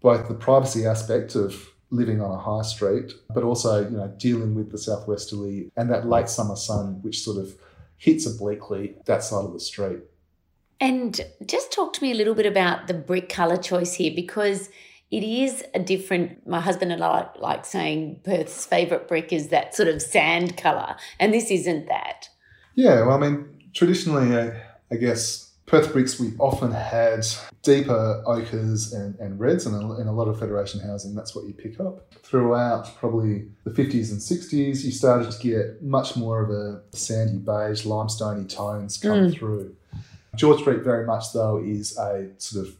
both 0.00 0.26
the 0.28 0.34
privacy 0.34 0.86
aspect 0.86 1.34
of 1.34 1.70
living 1.90 2.20
on 2.20 2.30
a 2.30 2.38
high 2.38 2.62
street, 2.62 3.12
but 3.32 3.42
also 3.42 3.88
you 3.88 3.96
know 3.96 4.12
dealing 4.18 4.54
with 4.54 4.70
the 4.70 4.78
southwesterly 4.78 5.70
and 5.76 5.90
that 5.90 6.08
late 6.08 6.28
summer 6.28 6.56
sun, 6.56 7.00
which 7.02 7.22
sort 7.22 7.38
of 7.38 7.54
hits 7.96 8.26
obliquely 8.26 8.96
that 9.06 9.22
side 9.22 9.44
of 9.44 9.52
the 9.52 9.60
street. 9.60 10.00
And 10.80 11.20
just 11.44 11.72
talk 11.72 11.92
to 11.94 12.02
me 12.02 12.12
a 12.12 12.14
little 12.14 12.34
bit 12.34 12.46
about 12.46 12.86
the 12.86 12.94
brick 12.94 13.28
colour 13.28 13.56
choice 13.56 13.94
here 13.94 14.12
because 14.14 14.70
it 15.10 15.24
is 15.24 15.64
a 15.74 15.78
different. 15.78 16.46
My 16.46 16.60
husband 16.60 16.92
and 16.92 17.02
I 17.02 17.28
like 17.38 17.64
saying 17.64 18.20
Perth's 18.24 18.66
favourite 18.66 19.08
brick 19.08 19.32
is 19.32 19.48
that 19.48 19.74
sort 19.74 19.88
of 19.88 20.02
sand 20.02 20.56
colour, 20.56 20.96
and 21.18 21.32
this 21.32 21.50
isn't 21.50 21.88
that. 21.88 22.28
Yeah, 22.74 23.06
well, 23.06 23.16
I 23.16 23.18
mean, 23.18 23.48
traditionally, 23.74 24.36
uh, 24.36 24.52
I 24.92 24.96
guess 24.96 25.47
Perth 25.68 25.92
bricks, 25.92 26.18
we 26.18 26.32
often 26.38 26.72
had 26.72 27.26
deeper 27.62 28.22
ochres 28.26 28.94
and, 28.94 29.18
and 29.20 29.38
reds, 29.38 29.66
and 29.66 29.76
in 30.00 30.06
a 30.06 30.12
lot 30.12 30.26
of 30.26 30.38
Federation 30.38 30.80
housing, 30.80 31.14
that's 31.14 31.36
what 31.36 31.44
you 31.44 31.52
pick 31.52 31.78
up. 31.78 32.12
Throughout 32.14 32.96
probably 32.96 33.48
the 33.64 33.70
50s 33.70 34.10
and 34.10 34.18
60s, 34.18 34.82
you 34.82 34.90
started 34.90 35.30
to 35.30 35.38
get 35.38 35.82
much 35.82 36.16
more 36.16 36.42
of 36.42 36.50
a 36.50 36.82
sandy 36.96 37.38
beige, 37.38 37.84
limestoney 37.84 38.48
tones 38.48 38.96
come 38.96 39.26
mm. 39.26 39.34
through. 39.38 39.76
George 40.34 40.60
Street, 40.60 40.82
very 40.82 41.06
much 41.06 41.32
though, 41.34 41.62
is 41.62 41.96
a 41.98 42.30
sort 42.38 42.66
of 42.66 42.74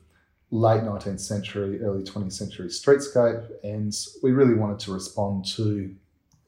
late 0.51 0.83
19th 0.83 1.20
century, 1.20 1.83
early 1.83 2.03
20th 2.03 2.33
century 2.33 2.68
streetscape, 2.68 3.51
and 3.62 3.94
we 4.22 4.33
really 4.33 4.55
wanted 4.55 4.79
to 4.79 4.92
respond 4.92 5.44
to 5.44 5.94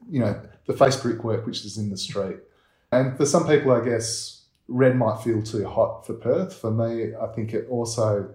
you 0.09 0.19
know, 0.19 0.39
the 0.65 0.73
face 0.73 0.95
brickwork 0.95 1.45
which 1.45 1.63
is 1.65 1.77
in 1.77 1.89
the 1.89 1.97
street. 1.97 2.37
And 2.91 3.15
for 3.15 3.25
some 3.25 3.47
people, 3.47 3.71
I 3.71 3.83
guess 3.85 4.40
red 4.67 4.95
might 4.95 5.21
feel 5.21 5.41
too 5.41 5.67
hot 5.67 6.05
for 6.05 6.13
Perth. 6.13 6.55
For 6.55 6.71
me, 6.71 7.13
I 7.15 7.27
think 7.27 7.53
it 7.53 7.67
also 7.69 8.33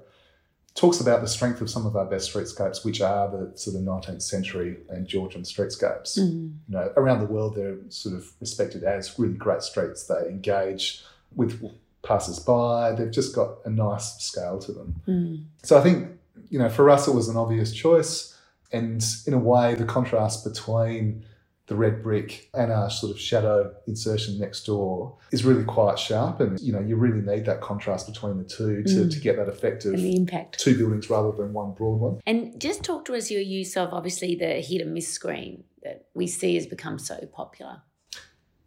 talks 0.76 1.00
about 1.00 1.22
the 1.22 1.26
strength 1.26 1.60
of 1.60 1.70
some 1.70 1.86
of 1.86 1.96
our 1.96 2.04
best 2.04 2.32
streetscapes, 2.32 2.84
which 2.84 3.00
are 3.00 3.30
the 3.30 3.56
sort 3.56 3.76
of 3.76 3.82
19th 3.82 4.22
century 4.22 4.76
and 4.90 5.06
Georgian 5.06 5.42
streetscapes. 5.42 6.18
Mm. 6.18 6.52
You 6.68 6.76
know, 6.76 6.92
around 6.96 7.20
the 7.20 7.26
world, 7.26 7.56
they're 7.56 7.78
sort 7.88 8.14
of 8.14 8.30
respected 8.40 8.84
as 8.84 9.18
really 9.18 9.34
great 9.34 9.62
streets. 9.62 10.04
They 10.04 10.28
engage 10.28 11.02
with 11.34 11.62
passers 12.02 12.38
by. 12.38 12.92
They've 12.92 13.10
just 13.10 13.34
got 13.34 13.58
a 13.64 13.70
nice 13.70 14.18
scale 14.18 14.58
to 14.60 14.72
them. 14.72 15.00
Mm. 15.08 15.44
So 15.62 15.78
I 15.78 15.82
think, 15.82 16.08
you 16.50 16.58
know, 16.58 16.68
for 16.68 16.90
us, 16.90 17.08
it 17.08 17.14
was 17.14 17.28
an 17.28 17.36
obvious 17.36 17.72
choice. 17.72 18.36
And 18.70 19.04
in 19.26 19.32
a 19.32 19.38
way, 19.38 19.74
the 19.74 19.84
contrast 19.84 20.44
between 20.44 21.24
the 21.66 21.74
red 21.74 22.02
brick 22.02 22.48
and 22.54 22.70
our 22.70 22.88
sort 22.88 23.10
of 23.12 23.18
shadow 23.20 23.74
insertion 23.88 24.38
next 24.38 24.64
door 24.66 25.16
is 25.32 25.44
really 25.44 25.64
quite 25.64 25.98
sharp. 25.98 26.40
And, 26.40 26.58
you 26.60 26.72
know, 26.72 26.80
you 26.80 26.94
really 26.96 27.20
need 27.20 27.44
that 27.46 27.60
contrast 27.60 28.06
between 28.06 28.38
the 28.38 28.44
two 28.44 28.82
to, 28.84 28.88
Mm. 29.06 29.10
to 29.12 29.20
get 29.20 29.36
that 29.36 29.48
effect 29.48 29.84
of 29.84 29.94
And 29.94 30.02
the 30.04 30.14
impact. 30.16 30.60
two 30.60 30.76
buildings 30.78 31.10
rather 31.10 31.32
than 31.32 31.52
one 31.52 31.72
broad 31.72 32.00
one. 32.00 32.20
And 32.26 32.60
just 32.60 32.84
talk 32.84 33.04
to 33.06 33.14
us 33.16 33.30
your 33.30 33.40
use 33.42 33.76
of 33.76 33.92
obviously 33.92 34.36
the 34.36 34.60
hit 34.60 34.80
and 34.80 34.94
miss 34.94 35.08
screen 35.08 35.64
that 35.82 36.06
we 36.14 36.26
see 36.28 36.54
has 36.54 36.66
become 36.66 36.98
so 37.00 37.16
popular. 37.32 37.82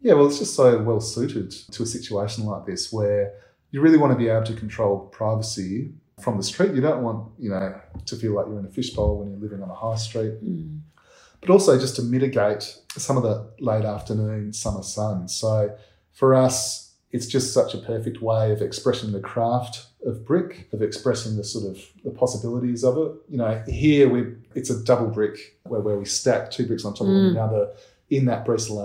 Yeah, 0.02 0.14
well, 0.14 0.26
it's 0.26 0.38
just 0.38 0.54
so 0.54 0.82
well 0.82 1.00
suited 1.00 1.50
to 1.72 1.82
a 1.82 1.86
situation 1.86 2.44
like 2.44 2.66
this 2.66 2.92
where 2.92 3.32
you 3.70 3.80
really 3.80 3.98
want 3.98 4.12
to 4.12 4.18
be 4.18 4.28
able 4.28 4.44
to 4.44 4.54
control 4.54 4.98
privacy 5.12 5.92
from 6.20 6.36
the 6.36 6.42
street. 6.42 6.74
You 6.74 6.80
don't 6.82 7.02
want, 7.02 7.30
you 7.38 7.48
know, 7.50 7.80
to 8.06 8.16
feel 8.16 8.34
like 8.34 8.46
you're 8.46 8.58
in 8.58 8.66
a 8.66 8.70
fishbowl 8.70 9.18
when 9.18 9.30
you're 9.30 9.40
living 9.40 9.62
on 9.62 9.70
a 9.70 9.74
high 9.74 9.96
street, 9.96 10.34
Mm. 10.44 10.80
But 11.40 11.50
also 11.50 11.78
just 11.78 11.96
to 11.96 12.02
mitigate 12.02 12.76
some 12.96 13.16
of 13.16 13.22
the 13.22 13.50
late 13.60 13.84
afternoon 13.84 14.52
summer 14.52 14.82
sun. 14.82 15.28
So 15.28 15.76
for 16.12 16.34
us, 16.34 16.94
it's 17.12 17.26
just 17.26 17.52
such 17.52 17.74
a 17.74 17.78
perfect 17.78 18.22
way 18.22 18.52
of 18.52 18.62
expressing 18.62 19.12
the 19.12 19.20
craft 19.20 19.86
of 20.06 20.24
brick, 20.24 20.68
of 20.72 20.80
expressing 20.82 21.36
the 21.36 21.44
sort 21.44 21.66
of 21.66 21.82
the 22.04 22.10
possibilities 22.10 22.84
of 22.84 22.96
it. 22.98 23.12
You 23.28 23.38
know, 23.38 23.62
here 23.68 24.08
we 24.08 24.34
it's 24.54 24.70
a 24.70 24.82
double 24.84 25.08
brick 25.08 25.58
where, 25.64 25.80
where 25.80 25.98
we 25.98 26.04
stack 26.04 26.50
two 26.50 26.66
bricks 26.66 26.84
on 26.84 26.94
top 26.94 27.02
of 27.02 27.08
Mm. 27.08 27.34
one 27.34 27.36
another 27.36 27.72
in 28.10 28.24
that 28.26 28.44
bristle 28.44 28.80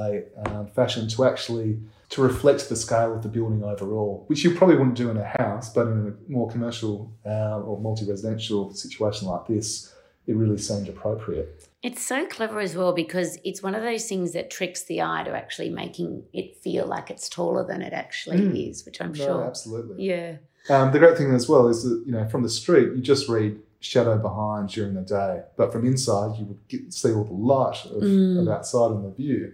um, 0.45 0.67
fashion 0.67 1.07
to 1.09 1.25
actually 1.25 1.79
to 2.09 2.21
reflect 2.21 2.69
the 2.69 2.75
scale 2.75 3.15
of 3.15 3.23
the 3.23 3.29
building 3.29 3.63
overall, 3.63 4.23
which 4.27 4.43
you 4.43 4.53
probably 4.53 4.75
wouldn't 4.75 4.95
do 4.95 5.09
in 5.09 5.17
a 5.17 5.25
house, 5.39 5.73
but 5.73 5.87
in 5.87 6.15
a 6.15 6.31
more 6.31 6.47
commercial 6.49 7.11
uh, 7.25 7.59
or 7.59 7.79
multi-residential 7.81 8.71
situation 8.73 9.27
like 9.27 9.47
this, 9.47 9.91
it 10.27 10.35
really 10.35 10.57
seemed 10.57 10.87
appropriate. 10.87 11.67
It's 11.85 12.03
so 12.03 12.25
clever 12.25 12.59
as 12.59 12.75
well 12.75 12.93
because 12.93 13.37
it's 13.43 13.61
one 13.61 13.75
of 13.75 13.83
those 13.83 14.07
things 14.07 14.33
that 14.33 14.49
tricks 14.49 14.83
the 14.85 15.01
eye 15.03 15.21
to 15.25 15.31
actually 15.31 15.69
making 15.69 16.23
it 16.33 16.57
feel 16.57 16.87
like 16.87 17.11
it's 17.11 17.29
taller 17.29 17.63
than 17.65 17.81
it 17.83 17.93
actually 17.93 18.39
Mm. 18.39 18.69
is, 18.71 18.85
which 18.85 18.99
I'm 19.01 19.11
No, 19.11 19.25
sure. 19.25 19.43
absolutely. 19.43 20.03
Yeah. 20.03 20.37
Um, 20.69 20.91
the 20.91 20.97
great 20.99 21.15
thing 21.15 21.31
as 21.33 21.47
well 21.47 21.67
is 21.67 21.83
that 21.83 22.01
you 22.07 22.11
know 22.11 22.27
from 22.27 22.41
the 22.41 22.49
street 22.49 22.95
you 22.95 23.01
just 23.01 23.29
read 23.29 23.59
shadow 23.81 24.17
behind 24.17 24.69
during 24.69 24.95
the 24.95 25.01
day, 25.01 25.43
but 25.57 25.71
from 25.71 25.85
inside 25.85 26.39
you 26.39 26.45
would 26.45 26.67
get, 26.67 26.91
see 26.91 27.13
all 27.13 27.23
the 27.23 27.33
light 27.33 27.85
of, 27.85 28.01
Mm. 28.01 28.41
of 28.41 28.47
outside 28.47 28.89
in 28.91 29.03
the 29.03 29.11
view. 29.11 29.53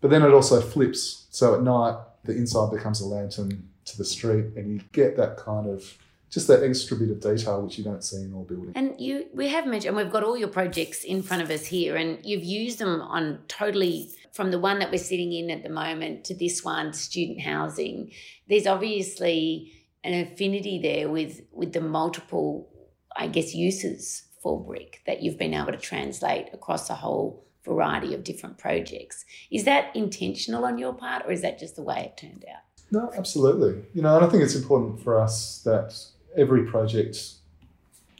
But 0.00 0.08
then 0.10 0.22
it 0.22 0.32
also 0.32 0.62
flips, 0.62 1.26
so 1.30 1.54
at 1.54 1.62
night 1.62 1.96
the 2.24 2.34
inside 2.34 2.70
becomes 2.70 3.02
a 3.02 3.06
lantern 3.06 3.68
to 3.84 3.98
the 3.98 4.06
street, 4.06 4.46
and 4.56 4.72
you 4.72 4.80
get 4.92 5.18
that 5.18 5.36
kind 5.36 5.66
of 5.68 5.98
just 6.30 6.46
that 6.48 6.62
extra 6.62 6.96
bit 6.96 7.10
of 7.10 7.20
detail 7.20 7.62
which 7.62 7.78
you 7.78 7.84
don't 7.84 8.04
see 8.04 8.22
in 8.22 8.34
all 8.34 8.44
buildings. 8.44 8.72
And 8.74 8.94
you, 9.00 9.26
we 9.32 9.48
have 9.48 9.66
mentioned, 9.66 9.96
and 9.96 9.96
we've 9.96 10.12
got 10.12 10.22
all 10.22 10.36
your 10.36 10.48
projects 10.48 11.04
in 11.04 11.22
front 11.22 11.42
of 11.42 11.50
us 11.50 11.66
here, 11.66 11.96
and 11.96 12.18
you've 12.24 12.44
used 12.44 12.78
them 12.78 13.00
on 13.00 13.40
totally 13.48 14.10
from 14.32 14.50
the 14.50 14.58
one 14.58 14.78
that 14.78 14.90
we're 14.90 14.98
sitting 14.98 15.32
in 15.32 15.50
at 15.50 15.62
the 15.62 15.70
moment 15.70 16.24
to 16.24 16.34
this 16.34 16.62
one, 16.62 16.92
student 16.92 17.40
housing. 17.40 18.12
There's 18.48 18.66
obviously 18.66 19.72
an 20.04 20.14
affinity 20.14 20.78
there 20.80 21.08
with 21.08 21.42
with 21.52 21.72
the 21.72 21.80
multiple, 21.80 22.68
I 23.16 23.26
guess, 23.26 23.54
uses 23.54 24.24
for 24.42 24.62
brick 24.62 25.02
that 25.06 25.22
you've 25.22 25.38
been 25.38 25.54
able 25.54 25.72
to 25.72 25.78
translate 25.78 26.48
across 26.52 26.88
a 26.90 26.94
whole 26.94 27.46
variety 27.64 28.14
of 28.14 28.22
different 28.22 28.58
projects. 28.58 29.24
Is 29.50 29.64
that 29.64 29.94
intentional 29.96 30.64
on 30.64 30.78
your 30.78 30.92
part, 30.92 31.24
or 31.26 31.32
is 31.32 31.42
that 31.42 31.58
just 31.58 31.76
the 31.76 31.82
way 31.82 32.12
it 32.12 32.16
turned 32.20 32.44
out? 32.48 32.62
No, 32.90 33.10
absolutely. 33.16 33.82
You 33.92 34.02
know, 34.02 34.16
and 34.16 34.24
I 34.24 34.28
think 34.28 34.42
it's 34.42 34.54
important 34.54 35.02
for 35.02 35.20
us 35.20 35.62
that 35.64 35.94
every 36.36 36.64
project 36.64 37.16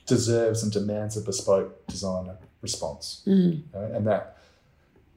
deserves 0.06 0.62
and 0.62 0.72
demands 0.72 1.16
a 1.16 1.20
bespoke 1.20 1.86
designer 1.86 2.38
response. 2.62 3.22
Mm. 3.26 3.52
you 3.58 3.62
know, 3.74 3.84
and 3.94 4.06
that 4.06 4.38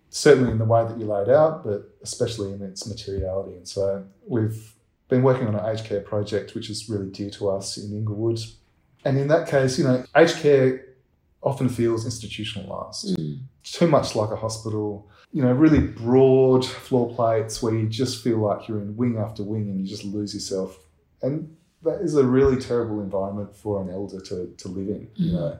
certainly 0.09 0.51
in 0.51 0.57
the 0.57 0.65
way 0.65 0.83
that 0.83 0.99
you 0.99 1.05
laid 1.05 1.29
out, 1.29 1.63
but 1.63 1.89
especially 2.03 2.51
in 2.51 2.61
its 2.61 2.85
materiality. 2.87 3.55
And 3.55 3.67
so 3.67 4.03
we've 4.27 4.73
been 5.07 5.23
working 5.23 5.47
on 5.47 5.55
an 5.55 5.65
aged 5.65 5.85
care 5.85 6.01
project, 6.01 6.53
which 6.55 6.69
is 6.69 6.89
really 6.89 7.09
dear 7.09 7.29
to 7.31 7.49
us 7.49 7.77
in 7.77 7.91
Inglewood. 7.93 8.39
And 9.05 9.17
in 9.17 9.27
that 9.29 9.47
case, 9.47 9.77
you 9.79 9.85
know, 9.85 10.03
aged 10.15 10.37
care 10.37 10.85
often 11.41 11.69
feels 11.69 12.05
institutionalized, 12.05 13.17
Mm. 13.17 13.39
too 13.63 13.87
much 13.87 14.15
like 14.15 14.29
a 14.31 14.35
hospital. 14.35 15.07
You 15.33 15.41
know, 15.41 15.53
really 15.53 15.79
broad 15.79 16.65
floor 16.65 17.15
plates 17.15 17.63
where 17.63 17.73
you 17.73 17.87
just 17.87 18.21
feel 18.21 18.37
like 18.39 18.67
you're 18.67 18.81
in 18.81 18.97
wing 18.97 19.17
after 19.17 19.43
wing 19.43 19.69
and 19.69 19.79
you 19.79 19.87
just 19.87 20.03
lose 20.03 20.33
yourself. 20.33 20.77
And 21.21 21.55
that 21.83 22.01
is 22.01 22.15
a 22.15 22.23
really 22.23 22.57
terrible 22.61 22.99
environment 23.01 23.55
for 23.55 23.81
an 23.81 23.89
elder 23.89 24.19
to, 24.21 24.53
to 24.57 24.67
live 24.67 24.89
in, 24.89 25.07
you 25.15 25.31
Mm. 25.31 25.33
know. 25.33 25.57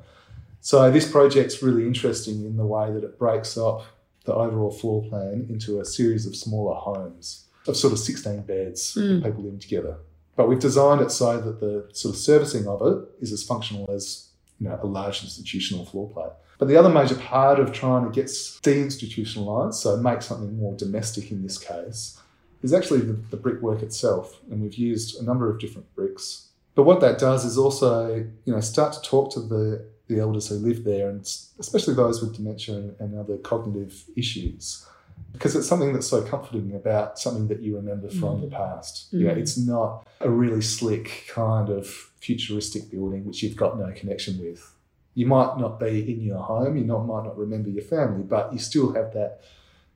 So 0.62 0.92
this 0.92 1.10
project's 1.10 1.64
really 1.64 1.88
interesting 1.88 2.46
in 2.46 2.56
the 2.58 2.66
way 2.66 2.92
that 2.94 3.04
it 3.04 3.18
breaks 3.18 3.58
up 3.58 3.82
the 4.26 4.34
overall 4.34 4.70
floor 4.72 5.02
plan 5.10 5.48
into 5.50 5.80
a 5.80 5.86
series 5.86 6.28
of 6.28 6.36
smaller 6.36 6.76
homes 6.76 7.46
of 7.68 7.76
sort 7.76 7.94
of 7.94 8.00
16 8.00 8.42
beds 8.42 8.96
Mm. 8.96 9.24
people 9.24 9.44
living 9.44 9.60
together. 9.60 9.96
But 10.36 10.48
we've 10.48 10.60
designed 10.60 11.02
it 11.02 11.12
so 11.12 11.40
that 11.42 11.60
the 11.60 11.88
sort 11.94 12.14
of 12.16 12.20
servicing 12.22 12.68
of 12.68 12.82
it 12.84 12.98
is 13.20 13.32
as 13.34 13.44
functional 13.44 13.90
as 13.92 14.28
you 14.60 14.68
know 14.70 14.80
a 14.82 14.86
large 14.86 15.24
institutional 15.24 15.86
floor 15.86 16.08
plate. 16.10 16.32
But 16.60 16.68
the 16.68 16.78
other 16.78 16.90
major 16.90 17.16
part 17.16 17.60
of 17.60 17.72
trying 17.72 18.04
to 18.06 18.12
get 18.12 18.28
deinstitutionalised, 18.28 19.74
so 19.76 19.98
make 19.98 20.22
something 20.22 20.56
more 20.58 20.74
domestic 20.76 21.32
in 21.32 21.42
this 21.44 21.58
case, 21.58 22.20
is 22.62 22.74
actually 22.74 23.02
the, 23.02 23.14
the 23.32 23.38
brickwork 23.38 23.82
itself. 23.82 24.40
And 24.50 24.62
we've 24.62 24.76
used 24.76 25.20
a 25.20 25.24
number 25.24 25.50
of 25.50 25.60
different 25.60 25.94
bricks. 25.96 26.48
But 26.76 26.84
what 26.84 27.02
that 27.02 27.18
does 27.20 27.44
is 27.46 27.58
also, 27.58 28.16
you 28.46 28.54
know, 28.54 28.60
start 28.62 28.94
to 28.94 29.02
talk 29.02 29.32
to 29.34 29.40
the, 29.42 29.86
the 30.08 30.20
elders 30.20 30.48
who 30.48 30.56
live 30.56 30.84
there, 30.84 31.10
and 31.10 31.22
especially 31.60 31.94
those 31.96 32.22
with 32.22 32.36
dementia 32.36 32.76
and, 32.76 32.96
and 33.00 33.18
other 33.20 33.38
cognitive 33.38 34.04
issues, 34.16 34.86
because 35.34 35.56
it's 35.56 35.68
something 35.68 35.92
that's 35.94 36.08
so 36.08 36.22
comforting 36.24 36.74
about 36.76 37.20
something 37.20 37.48
that 37.50 37.62
you 37.62 37.76
remember 37.76 38.10
from 38.10 38.38
Mm. 38.38 38.42
the 38.42 38.48
past. 38.56 39.08
You 39.12 39.28
know, 39.28 39.34
Mm. 39.34 39.38
it's 39.38 39.58
not 39.58 40.08
a 40.22 40.30
really 40.30 40.62
slick 40.62 41.26
kind 41.30 41.70
of 41.70 41.88
futuristic 41.88 42.90
building 42.90 43.26
which 43.26 43.42
you've 43.44 43.56
got 43.58 43.78
no 43.80 43.92
connection 43.94 44.40
with. 44.40 44.74
You 45.14 45.26
might 45.26 45.58
not 45.58 45.78
be 45.80 46.10
in 46.14 46.22
your 46.22 46.38
home, 46.40 46.78
you 46.78 46.86
not, 46.86 47.00
might 47.06 47.26
not 47.26 47.38
remember 47.38 47.70
your 47.70 47.84
family, 47.84 48.24
but 48.24 48.54
you 48.54 48.60
still 48.60 48.94
have 48.94 49.14
that 49.14 49.42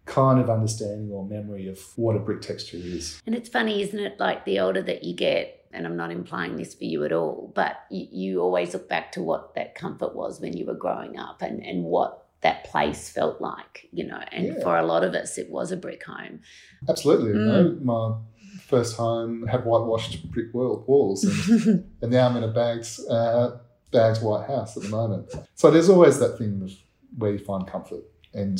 kind 0.05 0.39
of 0.39 0.49
understanding 0.49 1.11
or 1.11 1.25
memory 1.25 1.67
of 1.67 1.79
what 1.95 2.15
a 2.15 2.19
brick 2.19 2.41
texture 2.41 2.77
is. 2.77 3.21
And 3.25 3.35
it's 3.35 3.49
funny, 3.49 3.81
isn't 3.81 3.99
it? 3.99 4.19
Like 4.19 4.45
the 4.45 4.59
older 4.59 4.81
that 4.83 5.03
you 5.03 5.15
get, 5.15 5.65
and 5.73 5.85
I'm 5.85 5.97
not 5.97 6.11
implying 6.11 6.55
this 6.57 6.73
for 6.75 6.83
you 6.85 7.03
at 7.05 7.11
all, 7.11 7.51
but 7.55 7.83
you, 7.89 8.07
you 8.11 8.39
always 8.41 8.73
look 8.73 8.87
back 8.87 9.11
to 9.13 9.21
what 9.23 9.55
that 9.55 9.75
comfort 9.75 10.15
was 10.15 10.39
when 10.39 10.55
you 10.55 10.65
were 10.65 10.75
growing 10.75 11.17
up 11.17 11.41
and, 11.41 11.59
and 11.65 11.83
what 11.83 12.27
that 12.41 12.65
place 12.65 13.09
felt 13.09 13.41
like, 13.41 13.87
you 13.91 14.05
know. 14.05 14.21
And 14.31 14.45
Yeah. 14.45 14.59
for 14.61 14.77
a 14.77 14.85
lot 14.85 15.03
of 15.03 15.15
us, 15.15 15.37
it 15.37 15.49
was 15.49 15.71
a 15.71 15.77
brick 15.77 16.03
home. 16.03 16.41
Absolutely. 16.87 17.31
You 17.31 17.37
Mm. 17.39 17.81
know, 17.83 18.19
my 18.19 18.61
first 18.67 18.95
home 18.97 19.47
had 19.47 19.65
whitewashed 19.65 20.31
brick 20.31 20.53
walls, 20.53 21.23
and, 21.23 21.83
and 22.01 22.11
now 22.11 22.27
I'm 22.29 22.37
in 22.37 22.43
a 22.43 22.47
bagged, 22.53 22.87
uh, 23.09 23.57
white 23.91 24.47
house 24.47 24.77
at 24.77 24.83
the 24.83 24.89
moment. 24.89 25.33
So 25.55 25.71
there's 25.71 25.89
always 25.89 26.19
that 26.19 26.37
thing 26.37 26.61
of 26.63 26.71
where 27.17 27.31
you 27.31 27.39
find 27.39 27.65
comfort, 27.65 28.03
and 28.33 28.59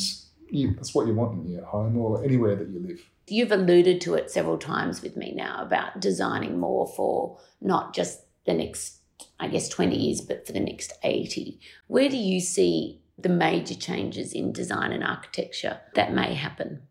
you, 0.50 0.74
that's 0.74 0.94
what 0.94 1.06
you 1.06 1.14
want 1.14 1.44
in 1.44 1.52
your 1.52 1.64
home 1.64 1.96
or 1.96 2.24
anywhere 2.24 2.56
that 2.56 2.68
you 2.68 2.80
live. 2.80 3.00
You've 3.28 3.52
alluded 3.52 4.00
to 4.02 4.14
it 4.14 4.30
several 4.30 4.58
times 4.58 5.02
with 5.02 5.16
me 5.16 5.32
now 5.34 5.60
about 5.62 6.00
designing 6.00 6.58
more 6.58 6.86
for 6.86 7.38
not 7.60 7.94
just 7.94 8.20
the 8.44 8.54
next, 8.54 8.98
I 9.40 9.48
guess, 9.48 9.68
20 9.68 9.96
years, 9.96 10.20
but 10.20 10.46
for 10.46 10.52
the 10.52 10.60
next 10.60 10.92
80. 11.02 11.58
Where 11.88 12.08
do 12.08 12.16
you 12.16 12.40
see 12.40 13.00
the 13.18 13.28
major 13.28 13.74
changes 13.74 14.32
in 14.32 14.52
design 14.52 14.92
and 14.92 15.02
architecture 15.02 15.80
that 15.94 16.12
may 16.12 16.34
happen? 16.34 16.82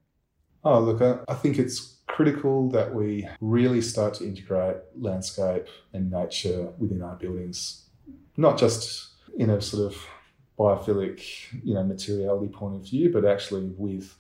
Oh, 0.64 0.80
look, 0.80 1.02
I, 1.02 1.32
I 1.32 1.36
think 1.36 1.58
it's 1.58 2.00
critical 2.08 2.70
that 2.70 2.94
we 2.94 3.28
really 3.42 3.82
start 3.82 4.16
to 4.16 4.26
integrate 4.26 4.78
landscape 5.00 5.68
and 5.94 6.12
nature 6.12 6.70
within 6.78 7.02
our 7.02 7.16
buildings, 7.16 7.86
not 8.36 8.58
just 8.58 9.10
in 9.38 9.50
a 9.50 9.62
sort 9.62 9.94
of 9.94 10.08
biophilic, 10.58 11.22
you 11.64 11.74
know, 11.74 11.84
materiality 11.84 12.48
point 12.48 12.76
of 12.76 12.82
view, 12.84 13.12
but 13.12 13.26
actually 13.26 13.68
with 13.78 14.16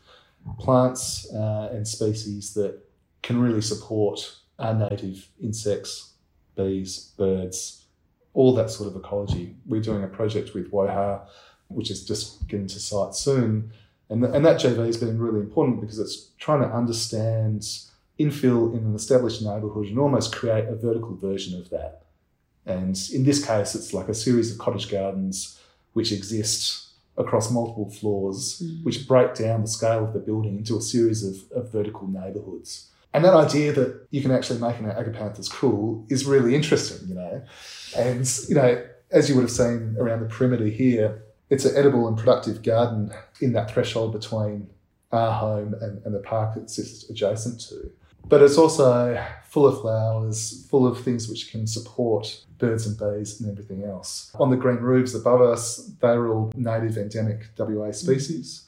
plants 0.59 1.31
uh, 1.33 1.69
and 1.71 1.87
species 1.87 2.53
that 2.53 2.79
can 3.23 3.41
really 3.41 3.61
support 3.61 4.35
our 4.59 4.73
native 4.73 5.27
insects, 5.41 6.13
bees, 6.55 7.13
birds, 7.17 7.85
all 8.33 8.53
that 8.53 8.69
sort 8.69 8.89
of 8.89 8.95
ecology. 8.95 9.55
We're 9.65 9.81
doing 9.81 10.03
a 10.03 10.07
project 10.07 10.53
with 10.53 10.71
Woha, 10.71 11.25
which 11.67 11.89
is 11.89 12.05
just 12.05 12.47
getting 12.47 12.67
to 12.67 12.79
site 12.79 13.15
soon, 13.15 13.71
And, 14.09 14.23
and 14.23 14.45
that 14.45 14.59
JV 14.59 14.85
has 14.85 14.97
been 14.97 15.19
really 15.19 15.39
important 15.39 15.81
because 15.81 15.99
it's 15.99 16.29
trying 16.37 16.61
to 16.61 16.67
understand 16.67 17.61
infill 18.19 18.77
in 18.77 18.85
an 18.85 18.95
established 18.95 19.41
neighbourhood 19.41 19.87
and 19.87 19.99
almost 19.99 20.35
create 20.35 20.65
a 20.65 20.75
vertical 20.75 21.15
version 21.15 21.59
of 21.59 21.69
that. 21.71 22.03
And 22.65 22.97
in 23.13 23.23
this 23.23 23.45
case, 23.45 23.75
it's 23.75 23.93
like 23.93 24.07
a 24.07 24.13
series 24.13 24.51
of 24.51 24.57
cottage 24.57 24.89
gardens 24.89 25.59
which 25.95 26.11
exist 26.11 26.89
across 27.17 27.49
multiple 27.49 27.89
floors, 27.89 28.61
Mm. 28.61 28.83
which 28.83 29.07
break 29.07 29.33
down 29.33 29.61
the 29.61 29.67
scale 29.67 30.03
of 30.03 30.13
the 30.13 30.19
building 30.19 30.57
into 30.57 30.77
a 30.77 30.81
series 30.81 31.23
of, 31.23 31.35
of 31.57 31.71
vertical 31.71 32.05
neighbourhoods. 32.07 32.89
And 33.13 33.23
that 33.23 33.33
idea 33.33 33.71
that 33.71 34.05
you 34.11 34.21
can 34.21 34.31
actually 34.31 34.59
make 34.59 34.77
an 34.77 34.85
agapanthus 34.87 35.49
cool 35.49 36.05
is 36.09 36.25
really 36.25 36.53
interesting, 36.53 37.07
you 37.07 37.15
know. 37.15 37.41
And, 37.95 38.29
you 38.49 38.55
know, 38.55 38.83
as 39.09 39.29
you 39.29 39.35
would 39.35 39.43
have 39.47 39.51
seen 39.51 39.95
around 39.97 40.19
the 40.19 40.25
perimeter 40.25 40.65
here, 40.65 41.23
it's 41.49 41.63
an 41.63 41.77
edible 41.77 42.09
and 42.09 42.17
productive 42.17 42.61
garden 42.61 43.13
in 43.39 43.53
that 43.53 43.71
threshold 43.71 44.11
between 44.11 44.67
our 45.13 45.31
home 45.31 45.73
and, 45.79 46.03
and 46.05 46.13
the 46.13 46.19
park 46.19 46.57
it 46.57 46.69
sits 46.69 47.09
adjacent 47.09 47.61
to. 47.69 47.89
But 48.27 48.41
it's 48.41 48.57
also 48.57 49.23
full 49.43 49.67
of 49.67 49.81
flowers, 49.81 50.67
full 50.69 50.87
of 50.87 50.99
things 50.99 51.29
which 51.29 51.51
can 51.51 51.67
support 51.67 52.43
birds 52.57 52.87
and 52.87 52.97
bees 52.97 53.39
and 53.39 53.51
everything 53.51 53.83
else. 53.83 54.31
On 54.39 54.49
the 54.49 54.57
green 54.57 54.77
roofs 54.77 55.13
above 55.13 55.41
us, 55.41 55.91
they're 56.01 56.27
all 56.27 56.51
native 56.55 56.97
endemic 56.97 57.49
WA 57.57 57.91
species. 57.91 58.65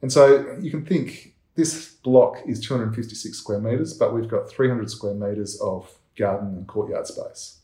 And 0.00 0.12
so 0.12 0.56
you 0.60 0.70
can 0.70 0.84
think 0.84 1.34
this 1.54 1.94
block 1.96 2.38
is 2.46 2.60
256 2.60 3.36
square 3.36 3.60
metres, 3.60 3.92
but 3.92 4.14
we've 4.14 4.28
got 4.28 4.48
300 4.48 4.90
square 4.90 5.14
metres 5.14 5.60
of 5.60 5.98
garden 6.16 6.54
and 6.56 6.66
courtyard 6.66 7.06
space. 7.06 7.58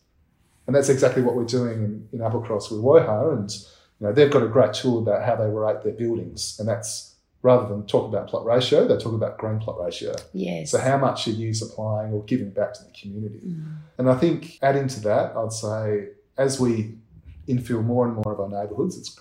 And 0.67 0.77
that's 0.77 0.91
exactly 0.91 1.23
what 1.23 1.35
we're 1.35 1.45
doing 1.45 1.83
in, 1.85 2.09
in 2.13 2.19
Applecross 2.19 2.71
with 2.71 2.83
Woha. 2.83 3.33
And 3.33 3.51
you 3.51 4.07
know, 4.07 4.13
they've 4.13 4.31
got 4.31 4.43
a 4.43 4.49
great 4.49 4.75
tool 4.75 4.99
about 4.99 5.25
how 5.25 5.37
they 5.37 5.49
rate 5.49 5.83
their 5.83 5.93
buildings. 5.93 6.57
And 6.59 6.69
that's 6.69 7.15
rather 7.43 7.69
than 7.69 7.87
talk 7.87 8.09
about 8.09 8.29
plot 8.29 8.45
ratio, 8.45 8.87
they 8.87 8.97
talk 8.97 9.13
about 9.13 9.39
green 9.39 9.59
plot 9.59 9.79
ratio. 9.81 10.15
Yes. 10.33 10.71
So 10.71 10.79
how 10.79 10.99
much 10.99 11.29
are 11.29 11.33
you 11.33 11.55
supplying 11.55 12.13
or 12.13 12.25
giving 12.25 12.51
back 12.51 12.75
to 12.75 12.85
the 12.85 12.91
community? 12.91 13.41
Mm. 13.47 13.77
And 13.99 14.11
I 14.11 14.17
think 14.17 14.59
adding 14.63 14.89
to 14.89 15.01
that, 15.01 15.37
I'd 15.37 15.53
say 15.53 16.09
as 16.37 16.61
we 16.61 16.97
infill 17.47 17.85
more 17.85 18.07
and 18.07 18.15
more 18.15 18.33
of 18.33 18.41
our 18.41 18.49
neighbourhoods, 18.49 18.99
it's 18.99 19.19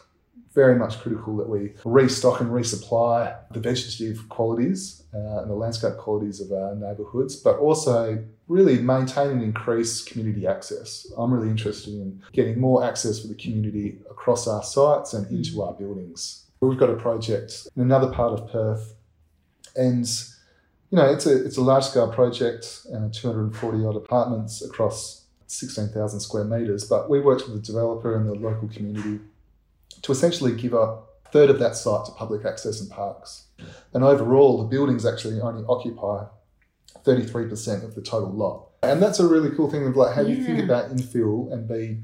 very 0.54 0.76
much 0.76 1.00
critical 1.00 1.38
that 1.38 1.48
we 1.48 1.72
restock 1.86 2.42
and 2.42 2.50
resupply 2.50 3.36
the 3.52 3.60
vegetative 3.60 4.28
qualities 4.30 5.04
uh, 5.14 5.42
and 5.42 5.52
the 5.52 5.54
landscape 5.54 5.98
qualities 5.98 6.42
of 6.42 6.52
our 6.52 6.74
neighbourhoods, 6.74 7.36
but 7.36 7.60
also 7.60 8.24
really 8.48 8.80
maintain 8.80 9.30
and 9.30 9.44
increase 9.44 10.04
community 10.04 10.48
access. 10.48 11.06
I'm 11.16 11.32
really 11.32 11.50
interested 11.50 11.94
in 11.94 12.24
getting 12.34 12.60
more 12.60 12.84
access 12.84 13.22
for 13.22 13.28
the 13.28 13.36
community 13.36 14.00
across 14.10 14.48
our 14.48 14.64
sites 14.64 15.14
and 15.14 15.30
into 15.30 15.62
our 15.62 15.74
buildings. 15.74 16.47
We've 16.60 16.78
got 16.78 16.90
a 16.90 16.96
project 16.96 17.68
in 17.76 17.84
another 17.84 18.12
part 18.12 18.34
of 18.34 18.52
Perth, 18.52 18.96
and 19.76 20.08
you 20.90 20.98
know 20.98 21.06
it's 21.06 21.26
a 21.26 21.46
it's 21.46 21.58
a 21.58 21.62
large 21.62 21.86
scale 21.86 22.12
project, 22.12 22.86
uh, 22.94 23.10
240 23.12 23.86
odd 23.86 23.96
apartments 23.96 24.64
across 24.64 25.26
16,000 25.48 26.20
square 26.20 26.44
metres. 26.44 26.84
But 26.86 27.10
we 27.10 27.20
worked 27.20 27.48
with 27.48 27.56
the 27.56 27.62
developer 27.62 28.16
and 28.16 28.28
the 28.28 28.34
local 28.34 28.68
community 28.70 29.20
to 30.02 30.12
essentially 30.12 30.56
give 30.56 30.74
up 30.74 31.22
a 31.26 31.30
third 31.30 31.50
of 31.50 31.60
that 31.60 31.76
site 31.76 32.06
to 32.06 32.12
public 32.12 32.46
access 32.46 32.82
and 32.82 32.90
parks. 32.90 33.46
And 33.94 34.04
overall, 34.04 34.58
the 34.58 34.68
buildings 34.68 35.06
actually 35.06 35.40
only 35.42 35.64
occupy 35.68 36.26
33% 37.04 37.84
of 37.84 37.96
the 37.96 38.02
total 38.02 38.32
lot. 38.32 38.70
And 38.84 39.02
that's 39.02 39.20
a 39.20 39.28
really 39.28 39.50
cool 39.56 39.70
thing 39.70 39.88
of 39.88 39.96
like 39.96 40.16
how 40.16 40.22
you 40.22 40.44
think 40.44 40.64
about 40.64 40.92
infill 40.92 41.52
and 41.52 41.68
be 41.68 42.00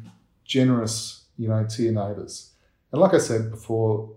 generous, 0.45 1.25
you 1.37 1.47
know, 1.47 1.65
to 1.65 1.83
your 1.83 1.93
neighbours. 1.93 2.51
And 2.91 3.01
like 3.01 3.13
I 3.13 3.17
said 3.17 3.51
before, 3.51 4.11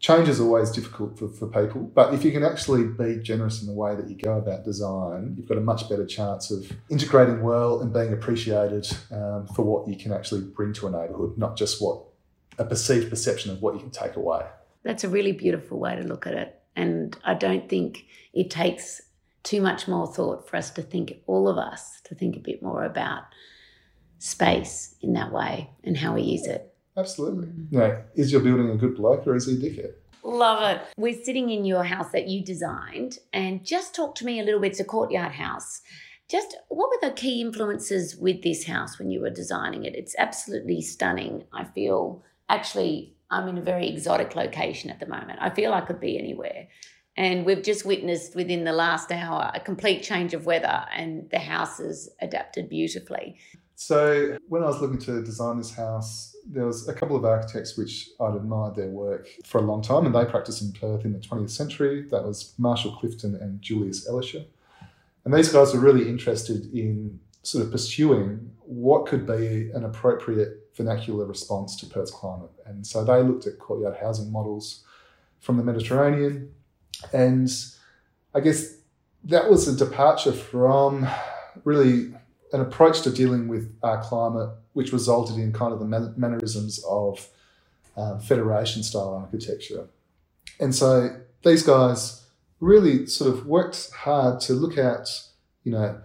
change 0.00 0.28
is 0.28 0.40
always 0.40 0.70
difficult 0.70 1.18
for, 1.18 1.28
for 1.28 1.46
people, 1.48 1.82
but 1.82 2.14
if 2.14 2.24
you 2.24 2.30
can 2.30 2.44
actually 2.44 2.84
be 2.84 3.20
generous 3.20 3.60
in 3.60 3.66
the 3.66 3.72
way 3.72 3.96
that 3.96 4.08
you 4.08 4.16
go 4.16 4.38
about 4.38 4.64
design, 4.64 5.34
you've 5.36 5.48
got 5.48 5.58
a 5.58 5.62
much 5.62 5.88
better 5.88 6.06
chance 6.06 6.50
of 6.50 6.70
integrating 6.88 7.42
well 7.42 7.80
and 7.80 7.92
being 7.92 8.12
appreciated 8.12 8.88
um, 9.10 9.46
for 9.54 9.62
what 9.62 9.88
you 9.88 9.96
can 9.96 10.12
actually 10.12 10.42
bring 10.42 10.72
to 10.74 10.86
a 10.86 10.90
neighbourhood, 10.90 11.36
not 11.36 11.56
just 11.56 11.82
what 11.82 12.04
a 12.58 12.64
perceived 12.64 13.10
perception 13.10 13.50
of 13.50 13.60
what 13.60 13.74
you 13.74 13.80
can 13.80 13.90
take 13.90 14.16
away. 14.16 14.44
That's 14.84 15.04
a 15.04 15.08
really 15.08 15.32
beautiful 15.32 15.78
way 15.78 15.96
to 15.96 16.02
look 16.02 16.26
at 16.26 16.34
it. 16.34 16.60
And 16.76 17.16
I 17.24 17.34
don't 17.34 17.68
think 17.68 18.04
it 18.32 18.50
takes 18.50 19.00
too 19.42 19.60
much 19.60 19.88
more 19.88 20.06
thought 20.06 20.48
for 20.48 20.56
us 20.56 20.70
to 20.70 20.82
think, 20.82 21.14
all 21.26 21.48
of 21.48 21.58
us, 21.58 22.00
to 22.04 22.14
think 22.14 22.36
a 22.36 22.40
bit 22.40 22.62
more 22.62 22.84
about 22.84 23.22
space 24.18 24.94
in 25.00 25.12
that 25.14 25.32
way 25.32 25.70
and 25.82 25.96
how 25.96 26.14
we 26.14 26.22
use 26.22 26.46
it. 26.46 26.67
Absolutely. 26.98 27.46
Mm-hmm. 27.46 27.74
You 27.74 27.78
know, 27.78 28.02
is 28.14 28.32
your 28.32 28.40
building 28.40 28.70
a 28.70 28.76
good 28.76 28.96
bloke 28.96 29.26
or 29.26 29.36
is 29.36 29.46
he 29.46 29.54
a 29.54 29.56
dickhead? 29.56 29.92
Love 30.24 30.62
it. 30.62 30.82
We're 30.96 31.22
sitting 31.22 31.50
in 31.50 31.64
your 31.64 31.84
house 31.84 32.10
that 32.10 32.26
you 32.26 32.44
designed, 32.44 33.18
and 33.32 33.64
just 33.64 33.94
talk 33.94 34.14
to 34.16 34.26
me 34.26 34.40
a 34.40 34.42
little 34.42 34.60
bit. 34.60 34.72
It's 34.72 34.80
a 34.80 34.84
courtyard 34.84 35.32
house. 35.32 35.80
Just 36.28 36.56
what 36.68 36.90
were 36.90 37.08
the 37.08 37.14
key 37.14 37.40
influences 37.40 38.16
with 38.16 38.42
this 38.42 38.64
house 38.66 38.98
when 38.98 39.10
you 39.10 39.20
were 39.20 39.30
designing 39.30 39.84
it? 39.84 39.94
It's 39.94 40.14
absolutely 40.18 40.82
stunning. 40.82 41.44
I 41.52 41.64
feel 41.64 42.22
actually 42.48 43.14
I'm 43.30 43.48
in 43.48 43.58
a 43.58 43.62
very 43.62 43.88
exotic 43.88 44.34
location 44.34 44.90
at 44.90 45.00
the 45.00 45.06
moment. 45.06 45.38
I 45.40 45.50
feel 45.50 45.72
I 45.72 45.82
could 45.82 46.00
be 46.00 46.18
anywhere. 46.18 46.68
And 47.16 47.46
we've 47.46 47.62
just 47.62 47.86
witnessed 47.86 48.36
within 48.36 48.64
the 48.64 48.72
last 48.72 49.10
hour 49.10 49.50
a 49.54 49.60
complete 49.60 50.02
change 50.02 50.34
of 50.34 50.46
weather, 50.46 50.84
and 50.94 51.30
the 51.30 51.38
house 51.38 51.78
has 51.78 52.10
adapted 52.20 52.68
beautifully. 52.68 53.38
So 53.80 54.36
when 54.48 54.64
I 54.64 54.66
was 54.66 54.80
looking 54.80 54.98
to 55.02 55.22
design 55.22 55.56
this 55.56 55.72
house, 55.72 56.34
there 56.44 56.66
was 56.66 56.88
a 56.88 56.92
couple 56.92 57.14
of 57.14 57.24
architects 57.24 57.76
which 57.76 58.10
I'd 58.20 58.34
admired 58.34 58.74
their 58.74 58.88
work 58.88 59.28
for 59.44 59.58
a 59.58 59.62
long 59.62 59.82
time, 59.82 60.04
and 60.04 60.12
they 60.12 60.24
practiced 60.24 60.62
in 60.62 60.72
Perth 60.72 61.04
in 61.04 61.12
the 61.12 61.20
20th 61.20 61.50
century. 61.50 62.02
That 62.10 62.24
was 62.24 62.54
Marshall 62.58 62.96
Clifton 62.96 63.36
and 63.36 63.62
Julius 63.62 64.08
Elischer. 64.08 64.44
And 65.24 65.32
these 65.32 65.52
guys 65.52 65.72
were 65.72 65.78
really 65.78 66.08
interested 66.08 66.74
in 66.74 67.20
sort 67.44 67.64
of 67.64 67.70
pursuing 67.70 68.50
what 68.64 69.06
could 69.06 69.24
be 69.24 69.70
an 69.72 69.84
appropriate 69.84 70.70
vernacular 70.74 71.24
response 71.24 71.76
to 71.76 71.86
Perth's 71.86 72.10
climate. 72.10 72.50
And 72.66 72.84
so 72.84 73.04
they 73.04 73.22
looked 73.22 73.46
at 73.46 73.60
courtyard 73.60 73.96
housing 74.00 74.32
models 74.32 74.82
from 75.38 75.56
the 75.56 75.62
Mediterranean. 75.62 76.52
And 77.12 77.48
I 78.34 78.40
guess 78.40 78.78
that 79.22 79.48
was 79.48 79.68
a 79.68 79.76
departure 79.76 80.32
from 80.32 81.06
really 81.62 82.12
an 82.52 82.60
approach 82.60 83.02
to 83.02 83.10
dealing 83.10 83.48
with 83.48 83.74
our 83.82 84.02
climate, 84.02 84.50
which 84.72 84.92
resulted 84.92 85.36
in 85.36 85.52
kind 85.52 85.72
of 85.72 85.78
the 85.78 86.14
mannerisms 86.16 86.82
of 86.88 87.28
um, 87.96 88.20
federation 88.20 88.82
style 88.82 89.14
architecture. 89.14 89.88
And 90.60 90.74
so 90.74 91.20
these 91.44 91.62
guys 91.62 92.24
really 92.60 93.06
sort 93.06 93.34
of 93.34 93.46
worked 93.46 93.90
hard 93.90 94.40
to 94.42 94.52
look 94.52 94.78
at, 94.78 95.08
you 95.64 95.72
know, 95.72 96.00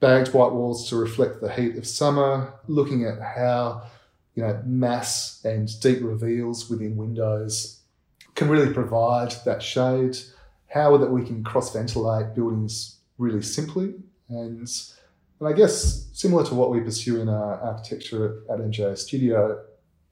bagged 0.00 0.32
white 0.34 0.52
walls 0.52 0.88
to 0.88 0.96
reflect 0.96 1.40
the 1.40 1.52
heat 1.52 1.76
of 1.76 1.86
summer, 1.86 2.52
looking 2.68 3.04
at 3.04 3.20
how, 3.20 3.82
you 4.34 4.42
know, 4.42 4.62
mass 4.64 5.42
and 5.44 5.68
deep 5.80 5.98
reveals 6.02 6.68
within 6.68 6.96
windows 6.96 7.80
can 8.34 8.48
really 8.48 8.72
provide 8.72 9.32
that 9.44 9.62
shade, 9.62 10.16
how 10.68 10.96
that 10.96 11.10
we 11.10 11.24
can 11.24 11.44
cross 11.44 11.72
ventilate 11.72 12.34
buildings 12.34 12.96
really 13.16 13.42
simply 13.42 13.94
and 14.28 14.68
and 15.44 15.54
I 15.54 15.56
guess 15.56 16.06
similar 16.12 16.44
to 16.46 16.54
what 16.54 16.70
we 16.70 16.80
pursue 16.80 17.20
in 17.20 17.28
our 17.28 17.60
architecture 17.60 18.42
at 18.50 18.58
MJ 18.60 18.96
Studio, 18.96 19.60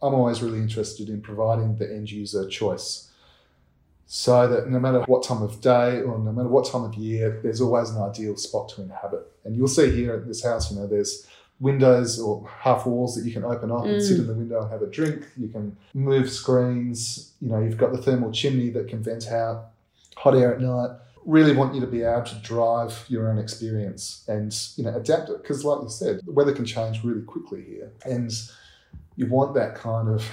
I'm 0.02 0.14
always 0.14 0.42
really 0.42 0.58
interested 0.58 1.08
in 1.08 1.22
providing 1.22 1.76
the 1.76 1.90
end 1.90 2.10
user 2.10 2.46
choice. 2.48 3.10
So 4.06 4.46
that 4.46 4.68
no 4.68 4.78
matter 4.78 5.00
what 5.06 5.22
time 5.22 5.42
of 5.42 5.60
day 5.62 6.02
or 6.02 6.18
no 6.18 6.32
matter 6.32 6.48
what 6.48 6.66
time 6.70 6.84
of 6.84 6.94
year, 6.96 7.40
there's 7.42 7.62
always 7.62 7.88
an 7.90 8.02
ideal 8.02 8.36
spot 8.36 8.68
to 8.70 8.82
inhabit. 8.82 9.26
And 9.44 9.56
you'll 9.56 9.68
see 9.68 9.90
here 9.90 10.12
at 10.14 10.26
this 10.26 10.44
house, 10.44 10.70
you 10.70 10.78
know, 10.78 10.86
there's 10.86 11.26
windows 11.60 12.20
or 12.20 12.46
half 12.60 12.84
walls 12.84 13.14
that 13.14 13.24
you 13.24 13.32
can 13.32 13.44
open 13.44 13.70
up 13.70 13.84
and 13.84 13.96
Mm. 13.96 14.02
sit 14.02 14.18
in 14.18 14.26
the 14.26 14.34
window 14.34 14.60
and 14.60 14.70
have 14.70 14.82
a 14.82 14.86
drink. 14.86 15.28
You 15.38 15.48
can 15.48 15.76
move 15.94 16.28
screens. 16.30 17.32
You 17.40 17.48
know, 17.48 17.60
you've 17.60 17.78
got 17.78 17.92
the 17.92 18.02
thermal 18.02 18.32
chimney 18.32 18.68
that 18.70 18.88
can 18.88 19.02
vent 19.02 19.28
out 19.28 19.70
hot 20.16 20.34
air 20.34 20.54
at 20.54 20.60
night 20.60 20.90
really 21.24 21.54
want 21.54 21.74
you 21.74 21.80
to 21.80 21.86
be 21.86 22.02
able 22.02 22.22
to 22.22 22.34
drive 22.36 23.04
your 23.08 23.30
own 23.30 23.38
experience 23.38 24.24
and 24.28 24.54
you 24.76 24.84
know 24.84 24.94
adapt 24.96 25.28
it 25.28 25.40
because 25.42 25.64
like 25.64 25.82
you 25.82 25.88
said 25.88 26.20
the 26.24 26.32
weather 26.32 26.52
can 26.52 26.64
change 26.64 27.04
really 27.04 27.22
quickly 27.22 27.62
here 27.64 27.92
and 28.04 28.32
you 29.16 29.26
want 29.26 29.54
that 29.54 29.74
kind 29.74 30.08
of 30.08 30.24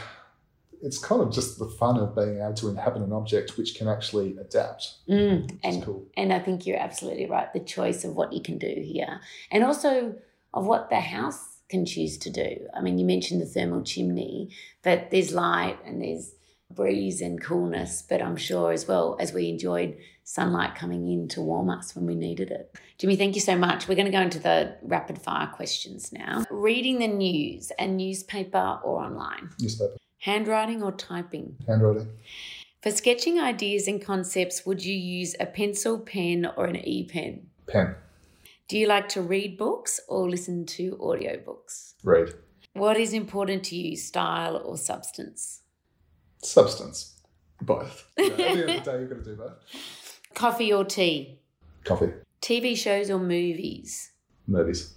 it's 0.81 0.97
kind 0.97 1.21
of 1.21 1.31
just 1.31 1.59
the 1.59 1.67
fun 1.67 1.97
of 1.97 2.15
being 2.15 2.39
able 2.39 2.53
to 2.53 2.69
inhabit 2.69 3.01
an 3.01 3.11
object 3.11 3.57
which 3.57 3.75
can 3.75 3.87
actually 3.87 4.35
adapt 4.37 4.93
Mm, 5.07 5.59
and 5.63 5.83
cool 5.83 6.05
And 6.15 6.33
I 6.33 6.39
think 6.39 6.65
you're 6.65 6.79
absolutely 6.79 7.29
right. 7.29 7.51
The 7.53 7.59
choice 7.59 8.03
of 8.03 8.15
what 8.15 8.33
you 8.33 8.41
can 8.41 8.57
do 8.57 8.73
here, 8.77 9.19
and 9.51 9.63
also 9.63 10.15
of 10.53 10.65
what 10.65 10.89
the 10.89 10.99
house 10.99 11.57
can 11.69 11.85
choose 11.85 12.17
to 12.17 12.29
do. 12.29 12.67
I 12.73 12.81
mean, 12.81 12.97
you 12.97 13.05
mentioned 13.05 13.41
the 13.41 13.45
thermal 13.45 13.83
chimney, 13.83 14.49
but 14.81 15.11
there's 15.11 15.31
light 15.33 15.77
and 15.85 16.01
there's 16.01 16.33
breeze 16.73 17.21
and 17.21 17.41
coolness, 17.41 18.01
but 18.01 18.21
I'm 18.21 18.37
sure 18.37 18.71
as 18.71 18.87
well 18.87 19.17
as 19.19 19.33
we 19.33 19.49
enjoyed 19.49 19.97
sunlight 20.23 20.75
coming 20.75 21.07
in 21.07 21.27
to 21.29 21.41
warm 21.41 21.69
us 21.69 21.95
when 21.95 22.05
we 22.05 22.15
needed 22.15 22.51
it. 22.51 22.75
Jimmy, 22.97 23.15
thank 23.15 23.35
you 23.35 23.41
so 23.41 23.57
much. 23.57 23.87
We're 23.87 23.95
going 23.95 24.05
to 24.05 24.11
go 24.11 24.21
into 24.21 24.39
the 24.39 24.77
rapid 24.83 25.19
fire 25.19 25.47
questions 25.47 26.13
now. 26.13 26.45
Reading 26.51 26.99
the 26.99 27.07
news, 27.07 27.71
a 27.79 27.87
newspaper 27.87 28.79
or 28.83 29.03
online? 29.03 29.49
newspaper 29.59 29.97
Handwriting 30.19 30.83
or 30.83 30.91
typing? 30.91 31.55
handwriting 31.65 32.09
For 32.83 32.91
sketching 32.91 33.39
ideas 33.39 33.87
and 33.87 34.03
concepts, 34.03 34.65
would 34.65 34.83
you 34.83 34.95
use 34.95 35.35
a 35.39 35.45
pencil, 35.45 35.97
pen, 35.99 36.45
or 36.55 36.65
an 36.65 36.75
e 36.75 37.05
pen? 37.05 37.47
Pen. 37.67 37.95
Do 38.67 38.77
you 38.77 38.85
like 38.85 39.09
to 39.09 39.21
read 39.21 39.57
books 39.57 39.99
or 40.07 40.29
listen 40.29 40.65
to 40.67 40.97
audiobooks? 40.97 41.93
Read. 42.03 42.33
What 42.73 42.97
is 42.97 43.13
important 43.13 43.63
to 43.65 43.75
you, 43.75 43.97
style 43.97 44.57
or 44.57 44.77
substance? 44.77 45.61
Substance. 46.41 47.19
Both. 47.61 48.07
You 48.17 48.29
know, 48.29 48.33
at 48.33 48.37
the 48.37 48.47
end 48.47 48.59
of 48.59 48.67
the 48.85 48.91
day, 48.91 48.99
you've 48.99 49.09
got 49.09 49.23
to 49.23 49.23
do 49.23 49.35
both. 49.35 50.21
Coffee 50.33 50.71
or 50.71 50.85
tea? 50.85 51.39
Coffee. 51.83 52.11
TV 52.41 52.77
shows 52.77 53.09
or 53.09 53.19
movies? 53.19 54.11
Movies. 54.47 54.93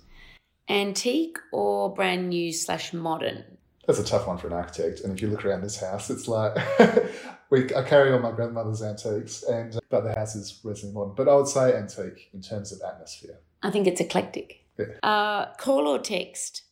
Antique 0.69 1.39
or 1.53 1.93
brand 1.93 2.29
new 2.29 2.53
slash 2.53 2.93
modern? 2.93 3.45
That's 3.87 3.99
a 3.99 4.05
tough 4.05 4.29
one 4.29 4.39
for 4.39 4.47
an 4.47 4.53
architect. 4.53 5.01
And 5.01 5.13
if 5.13 5.21
you 5.21 5.29
look 5.29 5.45
around 5.45 5.63
this 5.63 5.81
house, 5.81 6.09
it's 6.09 6.29
like 6.29 6.57
we, 7.51 7.65
I 7.75 7.83
carry 7.83 8.13
all 8.13 8.21
my 8.21 8.31
grandmother's 8.31 8.83
antiques, 8.83 9.43
and 9.43 9.77
but 9.91 10.03
the 10.03 10.15
house 10.15 10.37
is 10.37 10.61
reasonably 10.63 10.95
modern. 10.95 11.15
But 11.17 11.29
I 11.29 11.35
would 11.35 11.49
say 11.49 11.77
antique 11.77 12.31
in 12.33 12.41
terms 12.41 12.71
of 12.71 12.81
atmosphere. 12.81 13.39
I 13.63 13.71
think 13.71 13.89
it's 13.89 14.01
eclectic. 14.01 14.65
Yeah. 14.79 14.87
Uh, 15.03 15.53
call 15.55 15.89
or 15.89 15.99
text? 15.99 16.63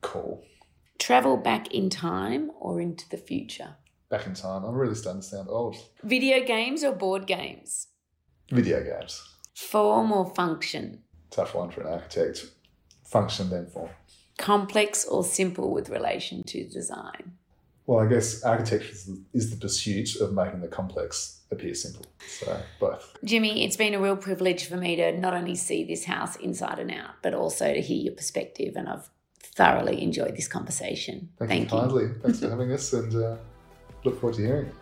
Call. 0.00 0.44
Travel 0.98 1.36
back 1.36 1.74
in 1.74 1.90
time 1.90 2.52
or 2.60 2.80
into 2.80 3.08
the 3.08 3.16
future? 3.16 3.76
Back 4.08 4.26
in 4.26 4.34
time. 4.34 4.64
I'm 4.64 4.74
really 4.74 4.94
starting 4.94 5.22
to 5.22 5.26
sound 5.26 5.48
old. 5.48 5.76
Video 6.02 6.44
games 6.44 6.84
or 6.84 6.92
board 6.92 7.26
games? 7.26 7.88
Video 8.50 8.82
games. 8.82 9.22
Form 9.54 10.12
or 10.12 10.32
function? 10.34 11.02
Tough 11.30 11.54
one 11.54 11.70
for 11.70 11.80
an 11.80 11.92
architect. 11.92 12.46
Function 13.04 13.50
then 13.50 13.66
form. 13.66 13.90
Complex 14.38 15.04
or 15.06 15.24
simple 15.24 15.72
with 15.72 15.88
relation 15.88 16.42
to 16.44 16.68
design? 16.68 17.32
Well, 17.86 18.04
I 18.04 18.08
guess 18.08 18.42
architecture 18.42 19.12
is 19.34 19.50
the, 19.50 19.56
pursuit 19.56 20.16
of 20.16 20.32
making 20.32 20.60
the 20.60 20.68
complex 20.68 21.40
appear 21.50 21.74
simple. 21.74 22.06
So 22.26 22.60
both. 22.80 23.16
Jimmy, 23.24 23.64
it's 23.64 23.76
been 23.76 23.94
a 23.94 24.00
real 24.00 24.16
privilege 24.16 24.64
for 24.66 24.76
me 24.76 24.96
to 24.96 25.12
not 25.18 25.34
only 25.34 25.54
see 25.54 25.84
this 25.84 26.04
house 26.04 26.36
inside 26.36 26.78
and 26.78 26.90
out, 26.90 27.10
but 27.22 27.34
also 27.34 27.74
to 27.74 27.80
hear 27.80 27.98
your 27.98 28.14
perspective. 28.14 28.74
And 28.76 28.88
I've 28.88 29.10
thoroughly 29.38 30.02
enjoyed 30.02 30.34
this 30.34 30.48
conversation. 30.48 31.28
Thank, 31.38 31.50
Thank 31.50 31.70
you 31.72 31.76
you. 31.76 31.82
kindly. 31.82 32.08
Thanks 32.22 32.40
for 32.40 32.48
having 32.48 32.72
us, 32.72 32.92
and 32.94 33.14
uh, 33.14 33.36
look 34.04 34.20
forward 34.20 34.36
to 34.36 34.42
hearing. 34.42 34.66
it. 34.66 34.74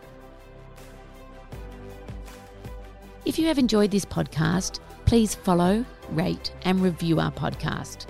If 3.25 3.39
you 3.39 3.47
have 3.47 3.57
enjoyed 3.57 3.91
this 3.91 4.05
podcast, 4.05 4.79
please 5.05 5.33
follow, 5.33 5.85
rate, 6.11 6.51
and 6.63 6.81
review 6.81 7.19
our 7.19 7.31
podcast. 7.31 8.07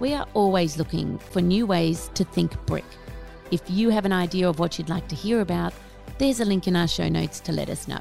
We 0.00 0.12
are 0.12 0.26
always 0.34 0.76
looking 0.76 1.18
for 1.18 1.40
new 1.40 1.66
ways 1.66 2.10
to 2.14 2.24
think 2.24 2.52
brick. 2.66 2.84
If 3.50 3.62
you 3.68 3.90
have 3.90 4.04
an 4.04 4.12
idea 4.12 4.48
of 4.48 4.58
what 4.58 4.76
you'd 4.76 4.88
like 4.88 5.06
to 5.08 5.14
hear 5.14 5.40
about, 5.40 5.72
there's 6.18 6.40
a 6.40 6.44
link 6.44 6.66
in 6.66 6.76
our 6.76 6.88
show 6.88 7.08
notes 7.08 7.40
to 7.40 7.52
let 7.52 7.70
us 7.70 7.86
know. 7.86 8.00